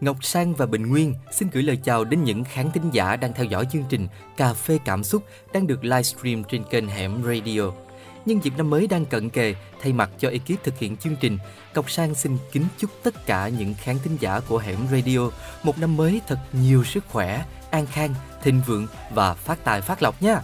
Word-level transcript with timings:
Ngọc 0.00 0.24
Sang 0.24 0.54
và 0.54 0.66
Bình 0.66 0.86
Nguyên 0.86 1.14
xin 1.32 1.48
gửi 1.52 1.62
lời 1.62 1.78
chào 1.84 2.04
đến 2.04 2.24
những 2.24 2.44
khán 2.44 2.70
thính 2.70 2.90
giả 2.92 3.16
đang 3.16 3.32
theo 3.32 3.44
dõi 3.44 3.66
chương 3.72 3.84
trình 3.88 4.08
Cà 4.36 4.52
phê 4.52 4.78
Cảm 4.84 5.04
xúc 5.04 5.24
đang 5.52 5.66
được 5.66 5.84
livestream 5.84 6.44
trên 6.44 6.64
kênh 6.70 6.88
Hẻm 6.88 7.22
Radio. 7.24 7.62
Nhân 8.26 8.40
dịp 8.42 8.52
năm 8.56 8.70
mới 8.70 8.86
đang 8.86 9.04
cận 9.04 9.30
kề, 9.30 9.54
thay 9.80 9.92
mặt 9.92 10.10
cho 10.18 10.28
ekip 10.28 10.64
thực 10.64 10.78
hiện 10.78 10.96
chương 10.96 11.16
trình, 11.16 11.38
Ngọc 11.74 11.90
Sang 11.90 12.14
xin 12.14 12.38
kính 12.52 12.64
chúc 12.78 12.90
tất 13.02 13.26
cả 13.26 13.48
những 13.48 13.74
khán 13.74 13.98
thính 13.98 14.16
giả 14.20 14.40
của 14.40 14.58
Hẻm 14.58 14.78
Radio 14.92 15.30
một 15.62 15.78
năm 15.78 15.96
mới 15.96 16.20
thật 16.26 16.38
nhiều 16.52 16.84
sức 16.84 17.04
khỏe, 17.08 17.44
an 17.70 17.86
khang, 17.86 18.14
thịnh 18.42 18.60
vượng 18.66 18.86
và 19.10 19.34
phát 19.34 19.64
tài 19.64 19.80
phát 19.80 20.02
lộc 20.02 20.22
nha. 20.22 20.42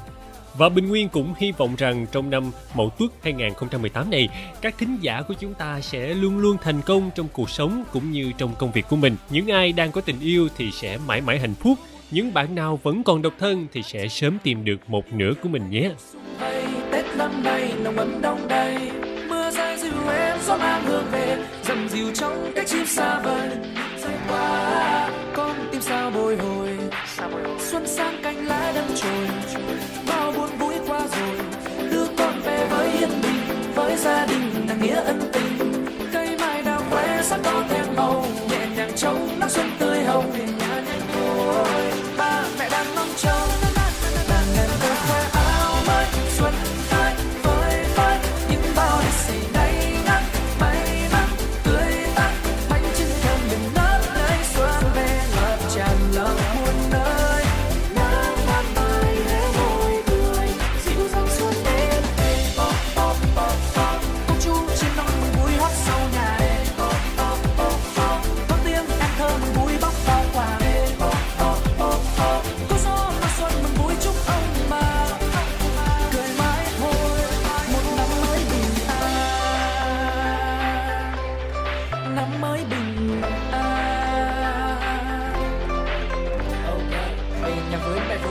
Và 0.54 0.68
Bình 0.68 0.88
Nguyên 0.88 1.08
cũng 1.08 1.34
hy 1.38 1.52
vọng 1.52 1.74
rằng 1.78 2.06
trong 2.12 2.30
năm 2.30 2.50
Mậu 2.74 2.90
Tuất 2.90 3.10
2018 3.22 4.10
này, 4.10 4.28
các 4.60 4.74
thính 4.78 4.98
giả 5.00 5.22
của 5.28 5.34
chúng 5.34 5.54
ta 5.54 5.80
sẽ 5.80 6.14
luôn 6.14 6.38
luôn 6.38 6.56
thành 6.62 6.80
công 6.86 7.10
trong 7.14 7.28
cuộc 7.32 7.50
sống 7.50 7.84
cũng 7.92 8.12
như 8.12 8.32
trong 8.38 8.54
công 8.58 8.72
việc 8.72 8.84
của 8.88 8.96
mình. 8.96 9.16
Những 9.30 9.48
ai 9.48 9.72
đang 9.72 9.92
có 9.92 10.00
tình 10.00 10.20
yêu 10.20 10.48
thì 10.56 10.70
sẽ 10.70 10.98
mãi 11.06 11.20
mãi 11.20 11.38
hạnh 11.38 11.54
phúc. 11.54 11.78
Những 12.10 12.34
bạn 12.34 12.54
nào 12.54 12.80
vẫn 12.82 13.04
còn 13.04 13.22
độc 13.22 13.32
thân 13.38 13.66
thì 13.72 13.82
sẽ 13.82 14.08
sớm 14.08 14.38
tìm 14.42 14.64
được 14.64 14.90
một 14.90 15.12
nửa 15.12 15.32
của 15.42 15.48
mình 15.48 15.70
nhé. 15.70 15.90
Tết 16.92 17.04
năm 17.16 17.42
nay 17.44 17.72
nồng 17.84 17.96
ấm 17.96 18.20
đông 18.22 18.48
đầy 18.48 18.90
Mưa 19.28 19.50
rơi 19.50 19.76
dịu 19.76 19.92
em 20.12 20.38
gió 20.46 20.56
mang 20.56 20.84
hương 20.84 21.04
về 21.12 21.44
Dầm 21.64 21.88
dịu 21.88 22.06
trong 22.14 22.52
cách 22.54 22.66
chim 22.66 22.86
xa 22.86 23.20
vời 23.20 23.50
Rơi 24.02 24.14
qua 24.28 25.10
con 25.32 25.56
tim 25.72 25.80
sao 25.80 26.10
bồi 26.10 26.36
hồi 26.36 26.78
Xuân 27.58 27.86
sang 27.86 28.20
cánh 28.22 28.46
lá 28.46 28.72
đâm 28.74 28.84
chồi 28.96 29.28
bình 33.92 33.98
Với 33.98 34.00
gia 34.00 34.41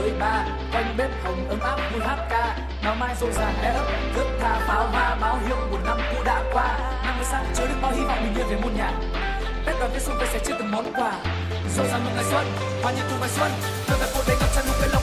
với 0.02 0.12
ba. 0.20 0.44
Quanh 0.72 0.94
bếp 0.98 1.10
hồng 1.24 1.48
ấm 1.48 1.60
áp 1.60 1.76
vui 1.92 2.00
hát 2.06 2.26
ca. 2.30 2.56
Nào 2.82 2.94
mai 2.94 3.14
rộn 3.20 3.32
ràng 3.32 3.54
bé 3.62 3.68
ấp 3.68 3.86
Thức 4.14 4.26
tha 4.40 4.60
pháo 4.66 4.86
hoa 4.86 5.14
báo 5.20 5.38
hiệu 5.46 5.56
một 5.70 5.78
năm 5.84 5.98
cũ 6.10 6.22
đã 6.24 6.42
qua. 6.52 6.78
Năm 7.04 7.16
mới 7.16 7.24
sang 7.24 7.44
chứa 7.54 7.66
được 7.66 7.74
bao 7.82 7.92
hy 7.92 8.04
vọng 8.04 8.18
bình 8.24 8.34
yên 8.34 8.46
về 8.50 8.56
muôn 8.62 8.76
nhà. 8.76 8.92
Tết 9.66 9.76
đoàn 9.78 9.90
viên 9.92 10.00
xuân 10.00 10.16
về 10.20 10.26
sẽ 10.32 10.38
chia 10.38 10.54
từng 10.58 10.70
món 10.70 10.92
quà. 10.94 11.12
Rộn 11.76 11.86
ràng 11.90 12.04
một 12.04 12.10
ngày 12.14 12.24
xuân, 12.30 12.46
hoa 12.82 12.92
nhiệt 12.92 13.04
cùng 13.10 13.20
ngày 13.20 13.28
xuân. 13.28 13.50
Đời 13.88 13.98
về 14.00 14.06
cuộc 14.14 14.22
đời 14.28 14.36
gặp 14.40 14.46
chân 14.54 14.64
một 14.68 14.74
cái 14.80 14.88
lòng 14.92 15.01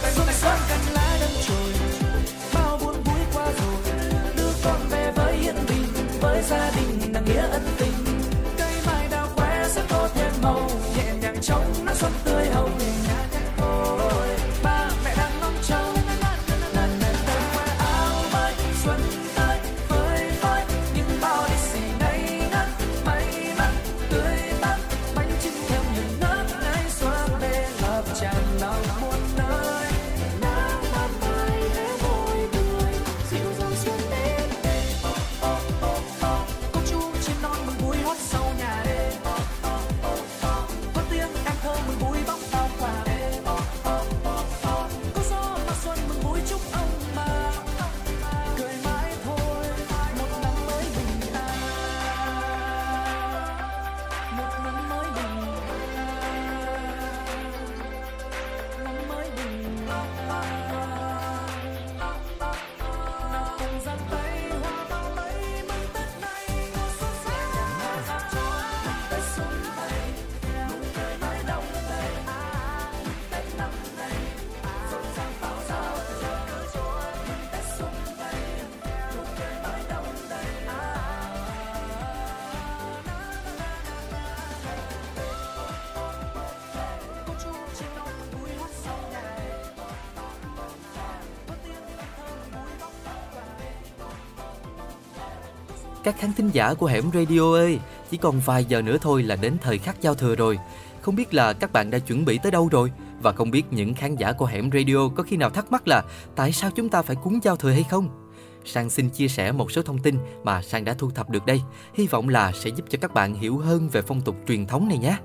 Các 96.10 96.20
khán 96.20 96.34
thính 96.34 96.50
giả 96.54 96.74
của 96.74 96.86
Hẻm 96.86 97.04
Radio 97.14 97.54
ơi, 97.54 97.80
chỉ 98.12 98.18
còn 98.18 98.40
vài 98.40 98.66
giờ 98.66 98.82
nữa 98.82 98.98
thôi 99.02 99.24
là 99.24 99.36
đến 99.36 99.58
thời 99.62 99.78
khắc 99.78 100.02
giao 100.02 100.16
thừa 100.16 100.36
rồi. 100.36 100.60
Không 101.02 101.16
biết 101.16 101.34
là 101.34 101.54
các 101.54 101.74
bạn 101.74 101.92
đã 101.92 102.00
chuẩn 102.00 102.26
bị 102.26 102.40
tới 102.44 102.52
đâu 102.52 102.70
rồi 102.72 102.92
và 103.22 103.32
không 103.32 103.52
biết 103.52 103.64
những 103.72 103.94
khán 103.94 104.16
giả 104.16 104.32
của 104.32 104.46
Hẻm 104.46 104.70
Radio 104.72 105.10
có 105.16 105.24
khi 105.24 105.38
nào 105.38 105.50
thắc 105.50 105.72
mắc 105.72 105.88
là 105.88 106.04
tại 106.36 106.52
sao 106.52 106.72
chúng 106.76 106.90
ta 106.90 107.02
phải 107.02 107.16
cúng 107.24 107.40
giao 107.44 107.56
thừa 107.56 107.72
hay 107.72 107.84
không? 107.84 108.30
Sang 108.66 108.90
xin 108.90 109.10
chia 109.10 109.28
sẻ 109.28 109.52
một 109.52 109.72
số 109.72 109.82
thông 109.82 109.98
tin 109.98 110.18
mà 110.44 110.62
Sang 110.62 110.86
đã 110.86 110.94
thu 110.94 111.10
thập 111.12 111.30
được 111.30 111.46
đây, 111.46 111.62
hy 111.94 112.08
vọng 112.08 112.30
là 112.30 112.52
sẽ 112.52 112.70
giúp 112.70 112.86
cho 112.90 112.98
các 113.02 113.14
bạn 113.14 113.34
hiểu 113.34 113.58
hơn 113.58 113.90
về 113.90 114.02
phong 114.02 114.22
tục 114.22 114.36
truyền 114.48 114.66
thống 114.66 114.88
này 114.88 114.98
nhé. 114.98 115.18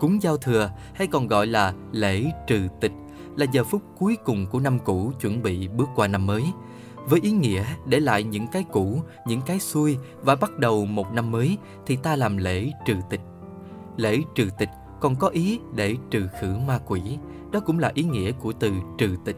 Cúng 0.00 0.22
giao 0.22 0.36
thừa 0.36 0.70
hay 0.94 1.06
còn 1.06 1.26
gọi 1.26 1.46
là 1.46 1.74
lễ 1.92 2.24
trừ 2.46 2.68
tịch 2.80 2.92
là 3.36 3.46
giờ 3.52 3.64
phút 3.64 3.82
cuối 3.98 4.16
cùng 4.24 4.46
của 4.46 4.60
năm 4.60 4.78
cũ 4.78 5.12
chuẩn 5.20 5.42
bị 5.42 5.68
bước 5.68 5.88
qua 5.94 6.06
năm 6.06 6.26
mới. 6.26 6.44
Với 7.10 7.20
ý 7.22 7.30
nghĩa 7.30 7.64
để 7.86 8.00
lại 8.00 8.22
những 8.22 8.46
cái 8.46 8.64
cũ, 8.72 9.02
những 9.26 9.40
cái 9.40 9.60
xuôi 9.60 9.96
và 10.22 10.34
bắt 10.34 10.58
đầu 10.58 10.86
một 10.86 11.12
năm 11.12 11.30
mới 11.30 11.58
thì 11.86 11.96
ta 11.96 12.16
làm 12.16 12.36
lễ 12.36 12.70
trừ 12.86 12.94
tịch. 13.10 13.20
Lễ 13.96 14.22
trừ 14.34 14.48
tịch 14.58 14.68
còn 15.00 15.16
có 15.16 15.28
ý 15.28 15.60
để 15.74 15.96
trừ 16.10 16.28
khử 16.40 16.56
ma 16.66 16.78
quỷ, 16.86 17.02
đó 17.52 17.60
cũng 17.60 17.78
là 17.78 17.92
ý 17.94 18.02
nghĩa 18.02 18.32
của 18.32 18.52
từ 18.52 18.72
trừ 18.98 19.16
tịch. 19.24 19.36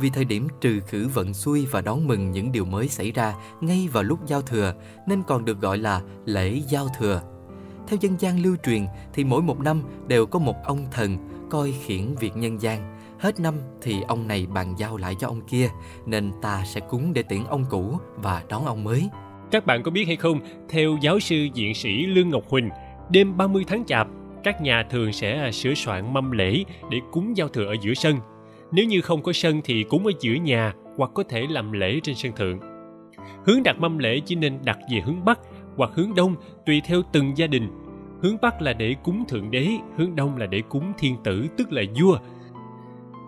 Vì 0.00 0.10
thời 0.10 0.24
điểm 0.24 0.48
trừ 0.60 0.80
khử 0.86 1.08
vận 1.14 1.34
xuôi 1.34 1.66
và 1.70 1.80
đón 1.80 2.06
mừng 2.06 2.30
những 2.30 2.52
điều 2.52 2.64
mới 2.64 2.88
xảy 2.88 3.12
ra 3.12 3.34
ngay 3.60 3.88
vào 3.92 4.02
lúc 4.02 4.26
giao 4.26 4.42
thừa 4.42 4.74
nên 5.06 5.22
còn 5.22 5.44
được 5.44 5.60
gọi 5.60 5.78
là 5.78 6.02
lễ 6.24 6.62
giao 6.68 6.88
thừa. 6.98 7.22
Theo 7.86 7.98
dân 8.00 8.20
gian 8.20 8.42
lưu 8.42 8.56
truyền 8.64 8.86
thì 9.12 9.24
mỗi 9.24 9.42
một 9.42 9.60
năm 9.60 9.82
đều 10.06 10.26
có 10.26 10.38
một 10.38 10.56
ông 10.64 10.86
thần 10.90 11.18
coi 11.50 11.72
khiển 11.72 12.14
việc 12.20 12.36
nhân 12.36 12.60
gian. 12.60 12.97
Hết 13.18 13.40
năm 13.40 13.54
thì 13.82 13.96
ông 14.08 14.28
này 14.28 14.46
bàn 14.54 14.74
giao 14.78 14.96
lại 14.96 15.14
cho 15.18 15.28
ông 15.28 15.40
kia 15.40 15.68
nên 16.06 16.32
ta 16.42 16.62
sẽ 16.64 16.80
cúng 16.80 17.12
để 17.12 17.22
tiễn 17.22 17.44
ông 17.44 17.64
cũ 17.70 17.98
và 18.16 18.42
đón 18.48 18.66
ông 18.66 18.84
mới. 18.84 19.08
Các 19.50 19.66
bạn 19.66 19.82
có 19.82 19.90
biết 19.90 20.04
hay 20.04 20.16
không, 20.16 20.40
theo 20.68 20.96
giáo 21.00 21.20
sư 21.20 21.48
diện 21.54 21.74
sĩ 21.74 22.06
Lương 22.06 22.28
Ngọc 22.28 22.42
Huỳnh, 22.48 22.70
đêm 23.10 23.36
30 23.36 23.64
tháng 23.66 23.84
Chạp, 23.84 24.08
các 24.44 24.62
nhà 24.62 24.86
thường 24.90 25.12
sẽ 25.12 25.50
sửa 25.52 25.74
soạn 25.74 26.12
mâm 26.12 26.30
lễ 26.30 26.64
để 26.90 26.98
cúng 27.12 27.36
giao 27.36 27.48
thừa 27.48 27.66
ở 27.66 27.76
giữa 27.80 27.94
sân. 27.94 28.16
Nếu 28.72 28.84
như 28.84 29.00
không 29.00 29.22
có 29.22 29.32
sân 29.32 29.60
thì 29.64 29.82
cúng 29.82 30.06
ở 30.06 30.12
giữa 30.20 30.34
nhà 30.34 30.74
hoặc 30.96 31.10
có 31.14 31.22
thể 31.22 31.46
làm 31.50 31.72
lễ 31.72 32.00
trên 32.02 32.14
sân 32.14 32.32
thượng. 32.36 32.58
Hướng 33.46 33.62
đặt 33.62 33.78
mâm 33.78 33.98
lễ 33.98 34.20
chỉ 34.20 34.34
nên 34.34 34.58
đặt 34.64 34.78
về 34.92 35.00
hướng 35.00 35.24
Bắc 35.24 35.38
hoặc 35.76 35.90
hướng 35.94 36.14
Đông 36.14 36.34
tùy 36.66 36.82
theo 36.84 37.02
từng 37.12 37.38
gia 37.38 37.46
đình. 37.46 37.68
Hướng 38.22 38.36
Bắc 38.42 38.62
là 38.62 38.72
để 38.72 38.94
cúng 39.04 39.24
Thượng 39.28 39.50
Đế, 39.50 39.68
hướng 39.96 40.16
Đông 40.16 40.36
là 40.36 40.46
để 40.46 40.62
cúng 40.68 40.92
Thiên 40.98 41.16
Tử 41.24 41.46
tức 41.56 41.72
là 41.72 41.82
vua. 42.00 42.18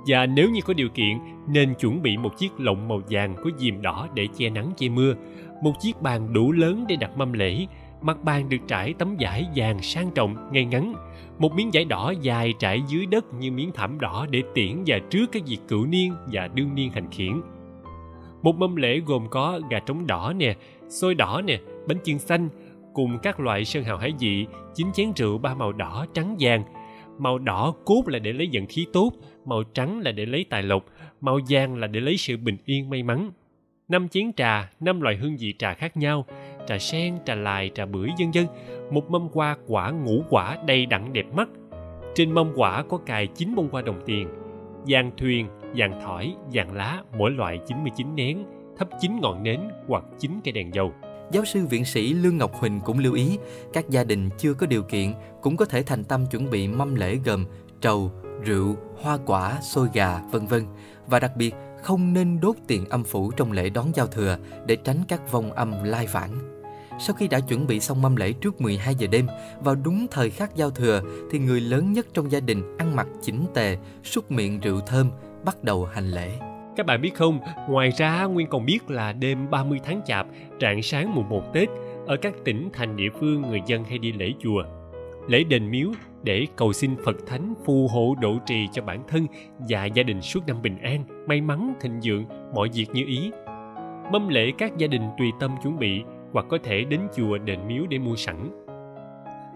Và 0.07 0.27
nếu 0.27 0.51
như 0.51 0.61
có 0.61 0.75
điều 0.75 0.89
kiện, 0.89 1.19
nên 1.49 1.75
chuẩn 1.75 2.03
bị 2.03 2.17
một 2.17 2.37
chiếc 2.39 2.61
lọng 2.61 2.89
màu 2.89 3.01
vàng 3.11 3.37
có 3.45 3.51
diềm 3.59 3.83
đỏ 3.83 4.09
để 4.15 4.29
che 4.37 4.51
nắng 4.51 4.71
che 4.77 4.89
mưa, 4.89 5.15
một 5.63 5.73
chiếc 5.81 6.03
bàn 6.03 6.33
đủ 6.33 6.53
lớn 6.53 6.85
để 6.89 6.97
đặt 6.97 7.17
mâm 7.17 7.33
lễ, 7.33 7.67
mặt 8.01 8.23
bàn 8.23 8.49
được 8.49 8.59
trải 8.69 8.95
tấm 8.99 9.17
vải 9.21 9.47
vàng 9.57 9.83
sang 9.83 10.11
trọng, 10.15 10.53
ngay 10.53 10.65
ngắn, 10.65 10.95
một 11.39 11.55
miếng 11.55 11.71
vải 11.73 11.85
đỏ 11.85 12.13
dài 12.21 12.55
trải 12.59 12.83
dưới 12.89 13.07
đất 13.07 13.35
như 13.35 13.53
miếng 13.53 13.71
thảm 13.75 14.01
đỏ 14.01 14.27
để 14.31 14.43
tiễn 14.55 14.83
và 14.87 14.99
trước 15.11 15.27
các 15.33 15.43
việc 15.47 15.59
cửu 15.69 15.87
niên 15.87 16.15
và 16.33 16.49
đương 16.55 16.75
niên 16.75 16.91
hành 16.93 17.11
khiển. 17.11 17.41
Một 18.43 18.57
mâm 18.57 18.77
lễ 18.77 19.01
gồm 19.07 19.27
có 19.31 19.61
gà 19.71 19.79
trống 19.79 20.07
đỏ 20.07 20.33
nè, 20.37 20.57
xôi 20.89 21.15
đỏ 21.15 21.43
nè, 21.45 21.61
bánh 21.89 21.99
chưng 22.05 22.19
xanh, 22.19 22.49
cùng 22.95 23.19
các 23.23 23.41
loại 23.41 23.65
sơn 23.65 23.85
hào 23.85 23.97
hải 23.97 24.13
vị, 24.21 24.47
chín 24.75 24.93
chén 24.93 25.13
rượu 25.17 25.39
ba 25.39 25.55
màu 25.55 25.73
đỏ, 25.73 26.07
trắng, 26.15 26.37
vàng. 26.41 26.63
Màu 27.21 27.39
đỏ 27.39 27.75
cốt 27.85 28.03
là 28.07 28.19
để 28.19 28.33
lấy 28.33 28.49
vận 28.53 28.67
khí 28.67 28.87
tốt, 28.93 29.13
màu 29.45 29.63
trắng 29.63 30.01
là 30.01 30.13
để 30.13 30.27
lấy 30.27 30.45
tài 30.51 30.63
lộc, 30.63 30.85
màu 31.21 31.39
vàng 31.49 31.77
là 31.77 31.87
để 31.87 32.01
lấy 32.01 32.17
sự 32.17 32.37
bình 32.37 32.57
yên 32.65 32.91
may 32.91 33.03
mắn. 33.03 33.31
Năm 33.89 34.09
chén 34.09 34.33
trà, 34.33 34.71
năm 34.81 35.01
loại 35.01 35.17
hương 35.17 35.37
vị 35.37 35.55
trà 35.59 35.75
khác 35.75 35.97
nhau, 35.97 36.25
trà 36.67 36.79
sen, 36.79 37.19
trà 37.27 37.35
lài, 37.35 37.71
trà 37.75 37.87
bưởi 37.87 38.09
vân 38.19 38.31
vân. 38.31 38.47
Một 38.91 39.11
mâm 39.11 39.29
hoa 39.33 39.57
quả 39.67 39.91
ngũ 39.91 40.25
quả 40.31 40.59
đầy 40.67 40.87
đặn 40.87 41.13
đẹp 41.13 41.27
mắt. 41.35 41.49
Trên 42.15 42.33
mâm 42.33 42.53
quả 42.57 42.83
có 42.83 42.97
cài 42.97 43.27
chín 43.27 43.55
bông 43.55 43.69
hoa 43.73 43.83
đồng 43.83 44.01
tiền, 44.07 44.29
vàng 44.87 45.11
thuyền, 45.17 45.47
vàng 45.77 46.01
thỏi, 46.01 46.35
vàng 46.53 46.77
lá, 46.77 47.03
mỗi 47.19 47.31
loại 47.31 47.59
99 47.67 48.17
nén, 48.17 48.45
thắp 48.79 48.89
chín 49.01 49.13
ngọn 49.23 49.43
nến 49.43 49.61
hoặc 49.89 50.05
chín 50.19 50.31
cây 50.45 50.53
đèn 50.53 50.75
dầu. 50.75 50.93
Giáo 51.33 51.45
sư 51.45 51.67
viện 51.67 51.85
sĩ 51.85 52.15
Lương 52.15 52.39
Ngọc 52.39 52.55
Huỳnh 52.55 52.81
cũng 52.81 52.99
lưu 52.99 53.15
ý, 53.15 53.39
các 53.73 53.91
gia 53.91 54.05
đình 54.05 54.31
chưa 54.39 54.55
có 54.55 54.67
điều 54.67 54.83
kiện 54.83 55.13
cũng 55.43 55.57
có 55.57 55.65
thể 55.65 55.83
thành 55.83 56.05
tâm 56.05 56.27
chuẩn 56.27 56.51
bị 56.51 56.69
mâm 56.69 56.95
lễ 56.95 57.19
gồm 57.25 57.47
trầu, 57.81 58.13
rượu, 58.45 58.77
hoa 59.03 59.19
quả, 59.27 59.59
xôi 59.63 59.89
gà, 59.95 60.21
vân 60.33 60.47
vân 60.47 60.67
và 61.07 61.19
đặc 61.19 61.37
biệt 61.37 61.55
không 61.83 62.13
nên 62.13 62.41
đốt 62.41 62.57
tiền 62.67 62.85
âm 62.89 63.05
phủ 63.05 63.31
trong 63.31 63.53
lễ 63.53 63.71
đón 63.71 63.87
giao 63.95 64.07
thừa 64.07 64.39
để 64.67 64.77
tránh 64.77 65.03
các 65.09 65.33
vong 65.33 65.53
âm 65.53 65.85
lai 65.85 66.07
vãng. 66.07 66.39
Sau 67.01 67.17
khi 67.17 67.29
đã 67.29 67.41
chuẩn 67.41 67.67
bị 67.67 67.81
xong 67.81 68.03
mâm 68.03 68.17
lễ 68.17 68.33
trước 68.33 68.61
12 68.61 68.95
giờ 68.95 69.07
đêm, 69.07 69.27
vào 69.61 69.75
đúng 69.75 70.07
thời 70.11 70.31
khắc 70.31 70.57
giao 70.57 70.71
thừa 70.71 71.03
thì 71.31 71.39
người 71.39 71.61
lớn 71.61 71.93
nhất 71.93 72.07
trong 72.15 72.33
gia 72.33 72.41
đình 72.41 72.77
ăn 72.79 72.97
mặc 72.97 73.07
chỉnh 73.23 73.47
tề, 73.55 73.77
súc 74.05 74.31
miệng 74.31 74.61
rượu 74.61 74.81
thơm, 74.81 75.11
bắt 75.45 75.65
đầu 75.65 75.85
hành 75.85 76.11
lễ. 76.11 76.50
Các 76.81 76.87
bạn 76.87 77.01
biết 77.01 77.15
không, 77.15 77.39
ngoài 77.69 77.91
ra 77.91 78.25
Nguyên 78.25 78.47
còn 78.47 78.67
biết 78.67 78.91
là 78.91 79.13
đêm 79.13 79.51
30 79.51 79.81
tháng 79.85 80.01
Chạp, 80.07 80.27
trạng 80.59 80.83
sáng 80.83 81.15
mùng 81.15 81.29
1 81.29 81.53
Tết, 81.53 81.69
ở 82.07 82.17
các 82.17 82.35
tỉnh 82.45 82.69
thành 82.73 82.97
địa 82.97 83.11
phương 83.21 83.43
người 83.43 83.61
dân 83.67 83.85
hay 83.85 83.99
đi 83.99 84.13
lễ 84.13 84.33
chùa, 84.39 84.65
lễ 85.29 85.45
đền 85.45 85.71
miếu 85.71 85.89
để 86.23 86.47
cầu 86.57 86.73
xin 86.73 86.97
Phật 87.05 87.17
Thánh 87.27 87.55
phù 87.65 87.89
hộ 87.89 88.15
độ 88.21 88.37
trì 88.47 88.67
cho 88.73 88.83
bản 88.83 89.03
thân 89.09 89.27
và 89.69 89.85
gia 89.85 90.03
đình 90.03 90.23
suốt 90.23 90.41
năm 90.47 90.63
bình 90.63 90.79
an, 90.83 91.05
may 91.27 91.41
mắn, 91.41 91.75
thịnh 91.81 92.01
vượng, 92.05 92.25
mọi 92.55 92.69
việc 92.75 92.87
như 92.93 93.05
ý. 93.07 93.31
Mâm 94.13 94.29
lễ 94.29 94.53
các 94.59 94.77
gia 94.79 94.87
đình 94.87 95.03
tùy 95.19 95.31
tâm 95.41 95.51
chuẩn 95.63 95.79
bị 95.79 96.03
hoặc 96.33 96.47
có 96.49 96.59
thể 96.63 96.85
đến 96.85 97.01
chùa 97.17 97.39
đền 97.39 97.69
miếu 97.69 97.87
để 97.89 97.99
mua 97.99 98.17
sẵn. 98.17 98.37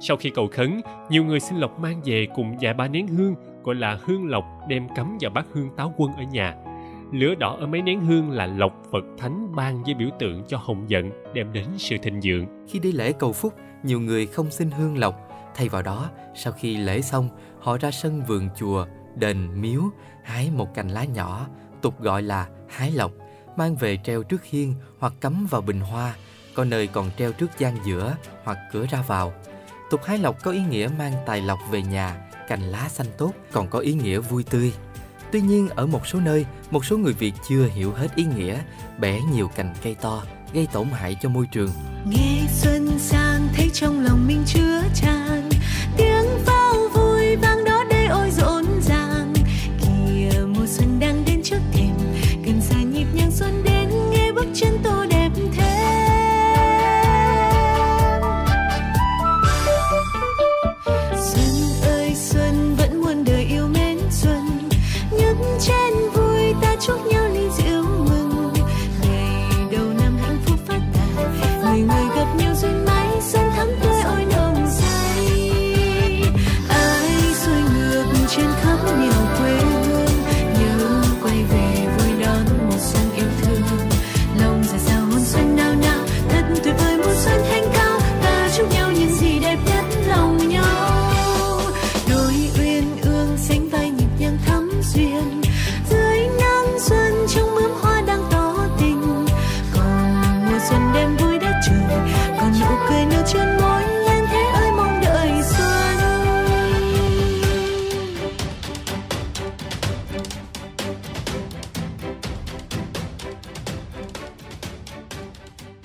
Sau 0.01 0.17
khi 0.17 0.31
cầu 0.31 0.49
khấn, 0.53 0.81
nhiều 1.11 1.25
người 1.25 1.41
xin 1.41 1.59
lộc 1.59 1.81
mang 1.81 2.01
về 2.05 2.27
cùng 2.35 2.57
vài 2.61 2.75
ba 2.75 2.89
nén 2.89 3.07
hương 3.07 3.35
gọi 3.65 3.75
là 3.75 3.99
hương 4.03 4.29
lộc 4.29 4.45
đem 4.69 4.89
cắm 4.97 5.17
vào 5.21 5.31
bát 5.31 5.47
hương 5.53 5.69
táo 5.77 5.95
quân 5.97 6.13
ở 6.13 6.23
nhà. 6.33 6.55
Lửa 7.13 7.35
đỏ 7.35 7.57
ở 7.61 7.67
mấy 7.67 7.83
nén 7.83 8.01
hương 8.01 8.31
là 8.31 8.47
lộc 8.47 8.73
Phật 8.93 9.05
Thánh 9.19 9.57
ban 9.57 9.83
với 9.85 9.95
biểu 9.95 10.09
tượng 10.19 10.45
cho 10.49 10.59
hồng 10.59 10.87
vận 10.91 11.11
đem 11.35 11.53
đến 11.53 11.67
sự 11.79 11.97
thịnh 12.03 12.21
vượng. 12.25 12.67
Khi 12.69 12.79
đi 12.79 12.93
lễ 12.93 13.13
cầu 13.13 13.33
phúc, 13.33 13.55
nhiều 13.83 14.01
người 14.01 14.27
không 14.27 14.51
xin 14.51 14.71
hương 14.71 14.99
lộc, 14.99 15.15
thay 15.55 15.69
vào 15.69 15.83
đó, 15.83 16.11
sau 16.35 16.53
khi 16.53 16.77
lễ 16.77 17.01
xong, 17.01 17.29
họ 17.61 17.79
ra 17.79 17.91
sân 17.91 18.23
vườn 18.29 18.49
chùa, 18.57 18.87
đền, 19.15 19.61
miếu, 19.61 19.83
hái 20.25 20.51
một 20.51 20.75
cành 20.75 20.89
lá 20.89 21.05
nhỏ, 21.05 21.47
tục 21.83 22.01
gọi 22.01 22.23
là 22.23 22.49
hái 22.69 22.91
lộc, 22.91 23.13
mang 23.57 23.77
về 23.77 23.99
treo 24.05 24.23
trước 24.23 24.45
hiên 24.45 24.75
hoặc 24.99 25.13
cắm 25.21 25.47
vào 25.51 25.61
bình 25.61 25.81
hoa, 25.81 26.15
có 26.55 26.65
nơi 26.65 26.87
còn 26.87 27.11
treo 27.19 27.33
trước 27.33 27.59
gian 27.59 27.77
giữa 27.87 28.17
hoặc 28.45 28.59
cửa 28.73 28.87
ra 28.91 29.03
vào. 29.07 29.33
Tục 29.91 30.05
hái 30.05 30.19
lộc 30.19 30.43
có 30.43 30.51
ý 30.51 30.61
nghĩa 30.71 30.89
mang 30.99 31.13
tài 31.27 31.41
lộc 31.41 31.59
về 31.71 31.83
nhà, 31.83 32.31
cành 32.49 32.61
lá 32.61 32.89
xanh 32.89 33.07
tốt 33.19 33.33
còn 33.53 33.69
có 33.69 33.79
ý 33.79 33.95
nghĩa 33.95 34.19
vui 34.19 34.45
tươi. 34.51 34.73
Tuy 35.35 35.41
nhiên 35.41 35.69
ở 35.69 35.87
một 35.87 36.07
số 36.07 36.21
nơi, 36.21 36.47
một 36.71 36.85
số 36.85 36.99
người 36.99 37.13
Việt 37.13 37.33
chưa 37.49 37.69
hiểu 37.75 37.93
hết 37.93 38.09
ý 38.17 38.25
nghĩa, 38.37 38.59
bẻ 38.99 39.21
nhiều 39.33 39.49
cành 39.49 39.75
cây 39.83 39.97
to, 40.01 40.23
gây 40.53 40.69
tổn 40.73 40.89
hại 40.93 41.17
cho 41.23 41.29
môi 41.29 41.47
trường. 41.47 41.71
Nghe 42.11 42.47
xuân 42.49 42.99
sang 42.99 43.49
thấy 43.55 43.71
trong 43.73 44.05
lòng 44.05 44.27
mình 44.27 44.43
chứa 44.47 44.83
chan 44.95 45.24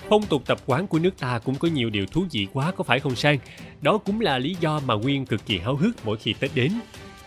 Phong 0.10 0.24
tục 0.24 0.42
tập 0.46 0.60
quán 0.66 0.88
của 0.88 1.00
nước 1.00 1.20
ta 1.20 1.40
cũng 1.40 1.56
có 1.56 1.68
nhiều 1.68 1.90
điều 1.90 2.06
thú 2.06 2.26
vị 2.32 2.48
quá 2.54 2.72
có 2.72 2.84
phải 2.84 3.00
không 3.00 3.16
Sang? 3.16 3.38
Đó 3.82 3.98
cũng 3.98 4.22
là 4.22 4.38
lý 4.38 4.56
do 4.60 4.80
mà 4.86 4.94
Nguyên 4.94 5.26
cực 5.26 5.46
kỳ 5.46 5.60
háo 5.60 5.76
hức 5.76 6.06
mỗi 6.06 6.18
khi 6.18 6.34
Tết 6.34 6.52
đến. 6.56 6.72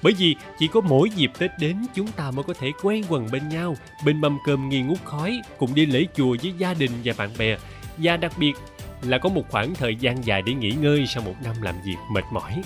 Bởi 0.02 0.12
vì 0.18 0.36
chỉ 0.58 0.66
có 0.66 0.80
mỗi 0.80 1.10
dịp 1.10 1.30
Tết 1.38 1.50
đến 1.58 1.76
chúng 1.94 2.12
ta 2.12 2.30
mới 2.30 2.42
có 2.42 2.54
thể 2.54 2.72
quen 2.82 3.04
quần 3.08 3.28
bên 3.32 3.48
nhau, 3.48 3.76
bên 4.04 4.20
mâm 4.20 4.38
cơm 4.46 4.68
nghi 4.68 4.82
ngút 4.82 4.98
khói, 5.04 5.40
cùng 5.58 5.74
đi 5.74 5.86
lễ 5.86 6.06
chùa 6.14 6.36
với 6.42 6.52
gia 6.58 6.74
đình 6.74 6.90
và 7.04 7.14
bạn 7.18 7.30
bè. 7.38 7.56
Và 7.96 8.16
đặc 8.16 8.32
biệt 8.38 8.52
là 9.02 9.18
có 9.18 9.28
một 9.28 9.44
khoảng 9.50 9.74
thời 9.74 9.96
gian 9.96 10.26
dài 10.26 10.42
để 10.46 10.54
nghỉ 10.54 10.70
ngơi 10.70 11.06
sau 11.06 11.22
một 11.22 11.34
năm 11.44 11.62
làm 11.62 11.74
việc 11.84 11.96
mệt 12.10 12.24
mỏi. 12.32 12.62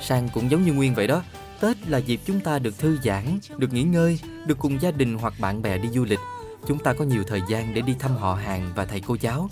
Sang 0.00 0.28
cũng 0.34 0.50
giống 0.50 0.62
như 0.62 0.72
Nguyên 0.72 0.94
vậy 0.94 1.06
đó. 1.06 1.22
Tết 1.60 1.76
là 1.88 1.98
dịp 1.98 2.20
chúng 2.24 2.40
ta 2.40 2.58
được 2.58 2.78
thư 2.78 2.98
giãn, 3.04 3.24
được 3.56 3.72
nghỉ 3.72 3.82
ngơi, 3.82 4.18
được 4.46 4.58
cùng 4.58 4.80
gia 4.80 4.90
đình 4.90 5.14
hoặc 5.14 5.34
bạn 5.38 5.62
bè 5.62 5.78
đi 5.78 5.88
du 5.88 6.04
lịch. 6.04 6.20
Chúng 6.66 6.78
ta 6.78 6.92
có 6.92 7.04
nhiều 7.04 7.22
thời 7.26 7.40
gian 7.48 7.74
để 7.74 7.82
đi 7.82 7.94
thăm 7.98 8.16
họ 8.16 8.34
hàng 8.34 8.72
và 8.74 8.84
thầy 8.84 9.00
cô 9.00 9.16
giáo. 9.20 9.50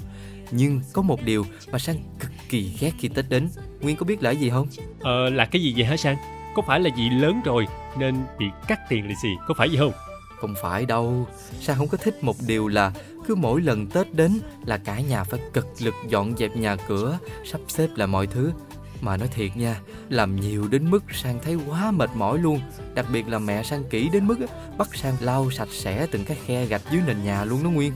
Nhưng 0.51 0.81
có 0.93 1.03
một 1.03 1.23
điều 1.23 1.45
mà 1.73 1.79
Sang 1.79 1.97
cực 2.21 2.31
kỳ 2.49 2.77
ghét 2.81 2.93
khi 2.99 3.09
Tết 3.09 3.25
đến. 3.29 3.49
Nguyên 3.81 3.97
có 3.97 4.07
biết 4.07 4.23
là 4.23 4.31
gì 4.31 4.51
không? 4.51 4.69
Ờ 5.01 5.31
là 5.31 5.45
cái 5.45 5.63
gì 5.63 5.75
vậy 5.77 5.85
hả 5.85 5.97
Sang? 5.97 6.17
Có 6.55 6.63
phải 6.67 6.81
là 6.81 6.91
gì 6.97 7.11
lớn 7.11 7.41
rồi 7.45 7.67
nên 7.99 8.15
bị 8.39 8.47
cắt 8.69 8.81
tiền 8.89 9.09
lì 9.09 9.15
xì, 9.23 9.29
có 9.49 9.55
phải 9.59 9.69
vậy 9.69 9.77
không? 9.79 9.93
Không 10.41 10.55
phải 10.63 10.87
đâu. 10.87 11.27
Sang 11.61 11.77
không 11.77 11.89
có 11.89 11.99
thích 11.99 12.25
một 12.25 12.37
điều 12.47 12.69
là 12.69 12.93
cứ 13.27 13.35
mỗi 13.35 13.61
lần 13.61 13.87
Tết 13.87 14.15
đến 14.15 14.41
là 14.65 14.79
cả 14.79 15.01
nhà 15.01 15.25
phải 15.25 15.41
cực 15.53 15.67
lực 15.81 15.95
dọn 16.09 16.37
dẹp 16.37 16.57
nhà 16.57 16.77
cửa, 16.77 17.19
sắp 17.45 17.61
xếp 17.69 17.89
lại 17.97 18.09
mọi 18.09 18.27
thứ. 18.27 18.53
Mà 19.01 19.17
nói 19.17 19.29
thiệt 19.29 19.57
nha, 19.57 19.81
làm 20.09 20.41
nhiều 20.41 20.69
đến 20.69 20.91
mức 20.91 21.05
Sang 21.13 21.39
thấy 21.43 21.57
quá 21.67 21.91
mệt 21.91 22.11
mỏi 22.15 22.39
luôn. 22.39 22.61
Đặc 22.95 23.07
biệt 23.13 23.29
là 23.29 23.39
mẹ 23.39 23.63
Sang 23.63 23.85
kỹ 23.91 24.09
đến 24.13 24.27
mức 24.27 24.37
bắt 24.79 24.89
Sang 24.95 25.15
lau 25.21 25.51
sạch 25.51 25.69
sẽ 25.71 26.07
từng 26.11 26.25
cái 26.25 26.37
khe 26.47 26.67
gạch 26.67 26.83
dưới 26.93 27.03
nền 27.07 27.25
nhà 27.25 27.45
luôn 27.45 27.65
đó 27.65 27.71
Nguyên. 27.71 27.93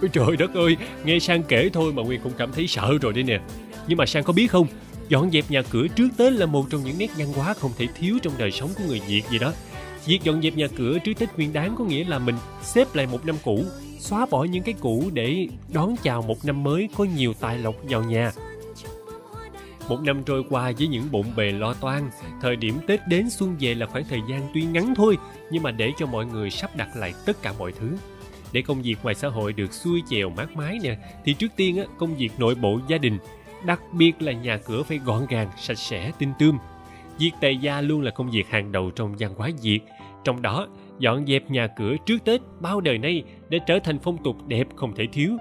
Ôi 0.00 0.10
trời 0.12 0.36
đất 0.36 0.54
ơi, 0.54 0.76
nghe 1.04 1.18
Sang 1.18 1.42
kể 1.42 1.70
thôi 1.72 1.92
mà 1.92 2.02
Nguyên 2.02 2.20
cũng 2.20 2.32
cảm 2.38 2.52
thấy 2.52 2.66
sợ 2.66 2.92
rồi 3.00 3.12
đây 3.12 3.22
nè. 3.22 3.40
Nhưng 3.88 3.98
mà 3.98 4.06
Sang 4.06 4.24
có 4.24 4.32
biết 4.32 4.50
không, 4.50 4.66
dọn 5.08 5.30
dẹp 5.30 5.50
nhà 5.50 5.62
cửa 5.70 5.86
trước 5.88 6.08
Tết 6.16 6.32
là 6.32 6.46
một 6.46 6.66
trong 6.70 6.84
những 6.84 6.98
nét 6.98 7.10
văn 7.16 7.32
hóa 7.32 7.54
không 7.54 7.70
thể 7.78 7.86
thiếu 7.98 8.18
trong 8.22 8.32
đời 8.38 8.50
sống 8.50 8.70
của 8.78 8.84
người 8.88 9.00
Việt 9.08 9.22
gì 9.30 9.38
đó. 9.38 9.52
Việc 10.06 10.22
dọn 10.22 10.42
dẹp 10.42 10.56
nhà 10.56 10.66
cửa 10.76 10.98
trước 10.98 11.12
Tết 11.18 11.36
Nguyên 11.36 11.52
Đán 11.52 11.74
có 11.78 11.84
nghĩa 11.84 12.04
là 12.04 12.18
mình 12.18 12.36
xếp 12.62 12.94
lại 12.94 13.06
một 13.06 13.26
năm 13.26 13.36
cũ, 13.44 13.64
xóa 13.98 14.26
bỏ 14.26 14.44
những 14.44 14.62
cái 14.62 14.74
cũ 14.80 15.10
để 15.12 15.48
đón 15.72 15.96
chào 16.02 16.22
một 16.22 16.44
năm 16.44 16.62
mới 16.62 16.88
có 16.96 17.04
nhiều 17.04 17.34
tài 17.40 17.58
lộc 17.58 17.74
vào 17.82 18.02
nhà. 18.02 18.32
Một 19.88 20.00
năm 20.02 20.22
trôi 20.22 20.44
qua 20.50 20.72
với 20.78 20.88
những 20.88 21.10
bộn 21.10 21.26
bề 21.36 21.52
lo 21.52 21.74
toan, 21.74 22.10
thời 22.40 22.56
điểm 22.56 22.74
Tết 22.86 23.08
đến 23.08 23.30
xuân 23.30 23.56
về 23.60 23.74
là 23.74 23.86
khoảng 23.86 24.04
thời 24.04 24.20
gian 24.28 24.48
tuy 24.54 24.62
ngắn 24.62 24.94
thôi, 24.96 25.16
nhưng 25.50 25.62
mà 25.62 25.70
để 25.70 25.92
cho 25.96 26.06
mọi 26.06 26.26
người 26.26 26.50
sắp 26.50 26.76
đặt 26.76 26.88
lại 26.96 27.14
tất 27.26 27.42
cả 27.42 27.52
mọi 27.58 27.72
thứ. 27.72 27.96
Để 28.52 28.62
công 28.62 28.82
việc 28.82 28.96
ngoài 29.02 29.14
xã 29.14 29.28
hội 29.28 29.52
được 29.52 29.72
xuôi 29.72 30.02
chèo 30.10 30.30
mát 30.30 30.56
mái 30.56 30.78
nè, 30.82 30.96
thì 31.24 31.34
trước 31.34 31.52
tiên 31.56 31.84
công 31.98 32.14
việc 32.14 32.30
nội 32.38 32.54
bộ 32.54 32.80
gia 32.88 32.98
đình, 32.98 33.18
đặc 33.66 33.80
biệt 33.92 34.22
là 34.22 34.32
nhà 34.32 34.56
cửa 34.56 34.82
phải 34.82 34.98
gọn 34.98 35.26
gàng, 35.28 35.48
sạch 35.58 35.78
sẽ, 35.78 36.12
tinh 36.18 36.32
tươm. 36.38 36.58
Việc 37.18 37.30
tề 37.40 37.52
gia 37.52 37.80
luôn 37.80 38.00
là 38.00 38.10
công 38.10 38.30
việc 38.30 38.46
hàng 38.48 38.72
đầu 38.72 38.90
trong 38.90 39.14
văn 39.18 39.34
hóa 39.36 39.50
Việt, 39.62 39.80
trong 40.24 40.42
đó 40.42 40.68
dọn 40.98 41.26
dẹp 41.26 41.50
nhà 41.50 41.66
cửa 41.66 41.96
trước 42.06 42.24
Tết 42.24 42.40
bao 42.60 42.80
đời 42.80 42.98
nay 42.98 43.22
để 43.48 43.58
trở 43.66 43.78
thành 43.78 43.98
phong 43.98 44.24
tục 44.24 44.36
đẹp 44.46 44.66
không 44.76 44.94
thể 44.94 45.06
thiếu 45.12 45.36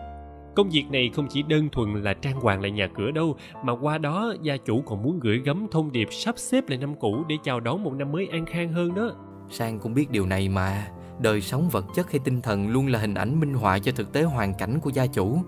Công 0.56 0.70
việc 0.70 0.86
này 0.92 1.12
không 1.14 1.28
chỉ 1.30 1.44
đơn 1.44 1.70
thuần 1.70 2.04
là 2.04 2.14
trang 2.14 2.40
hoàng 2.40 2.62
lại 2.62 2.72
nhà 2.72 2.88
cửa 2.88 3.12
đâu, 3.12 3.36
mà 3.64 3.74
qua 3.74 3.98
đó 3.98 4.34
gia 4.42 4.58
chủ 4.58 4.82
còn 4.82 5.04
muốn 5.04 5.20
gửi 5.20 5.42
gắm 5.46 5.68
thông 5.72 5.92
điệp 5.92 6.08
sắp 6.12 6.38
xếp 6.38 6.70
lại 6.70 6.78
năm 6.78 6.96
cũ 7.00 7.24
để 7.30 7.36
chào 7.44 7.60
đón 7.60 7.84
một 7.84 7.94
năm 7.94 8.12
mới 8.12 8.28
an 8.32 8.46
khang 8.46 8.72
hơn 8.74 8.96
đó. 8.96 9.12
Sang 9.50 9.80
cũng 9.80 9.94
biết 9.94 10.12
điều 10.12 10.26
này 10.26 10.50
mà 10.50 10.88
đời 11.20 11.42
sống 11.42 11.70
vật 11.70 11.86
chất 11.96 12.12
hay 12.12 12.20
tinh 12.20 12.42
thần 12.42 12.68
luôn 12.68 12.88
là 12.88 13.00
hình 13.00 13.14
ảnh 13.14 13.40
minh 13.40 13.54
họa 13.54 13.80
cho 13.80 13.92
thực 13.92 14.14
tế 14.14 14.24
hoàn 14.24 14.54
cảnh 14.54 14.80
của 14.80 14.90
gia 14.90 15.06
chủ. 15.06 15.42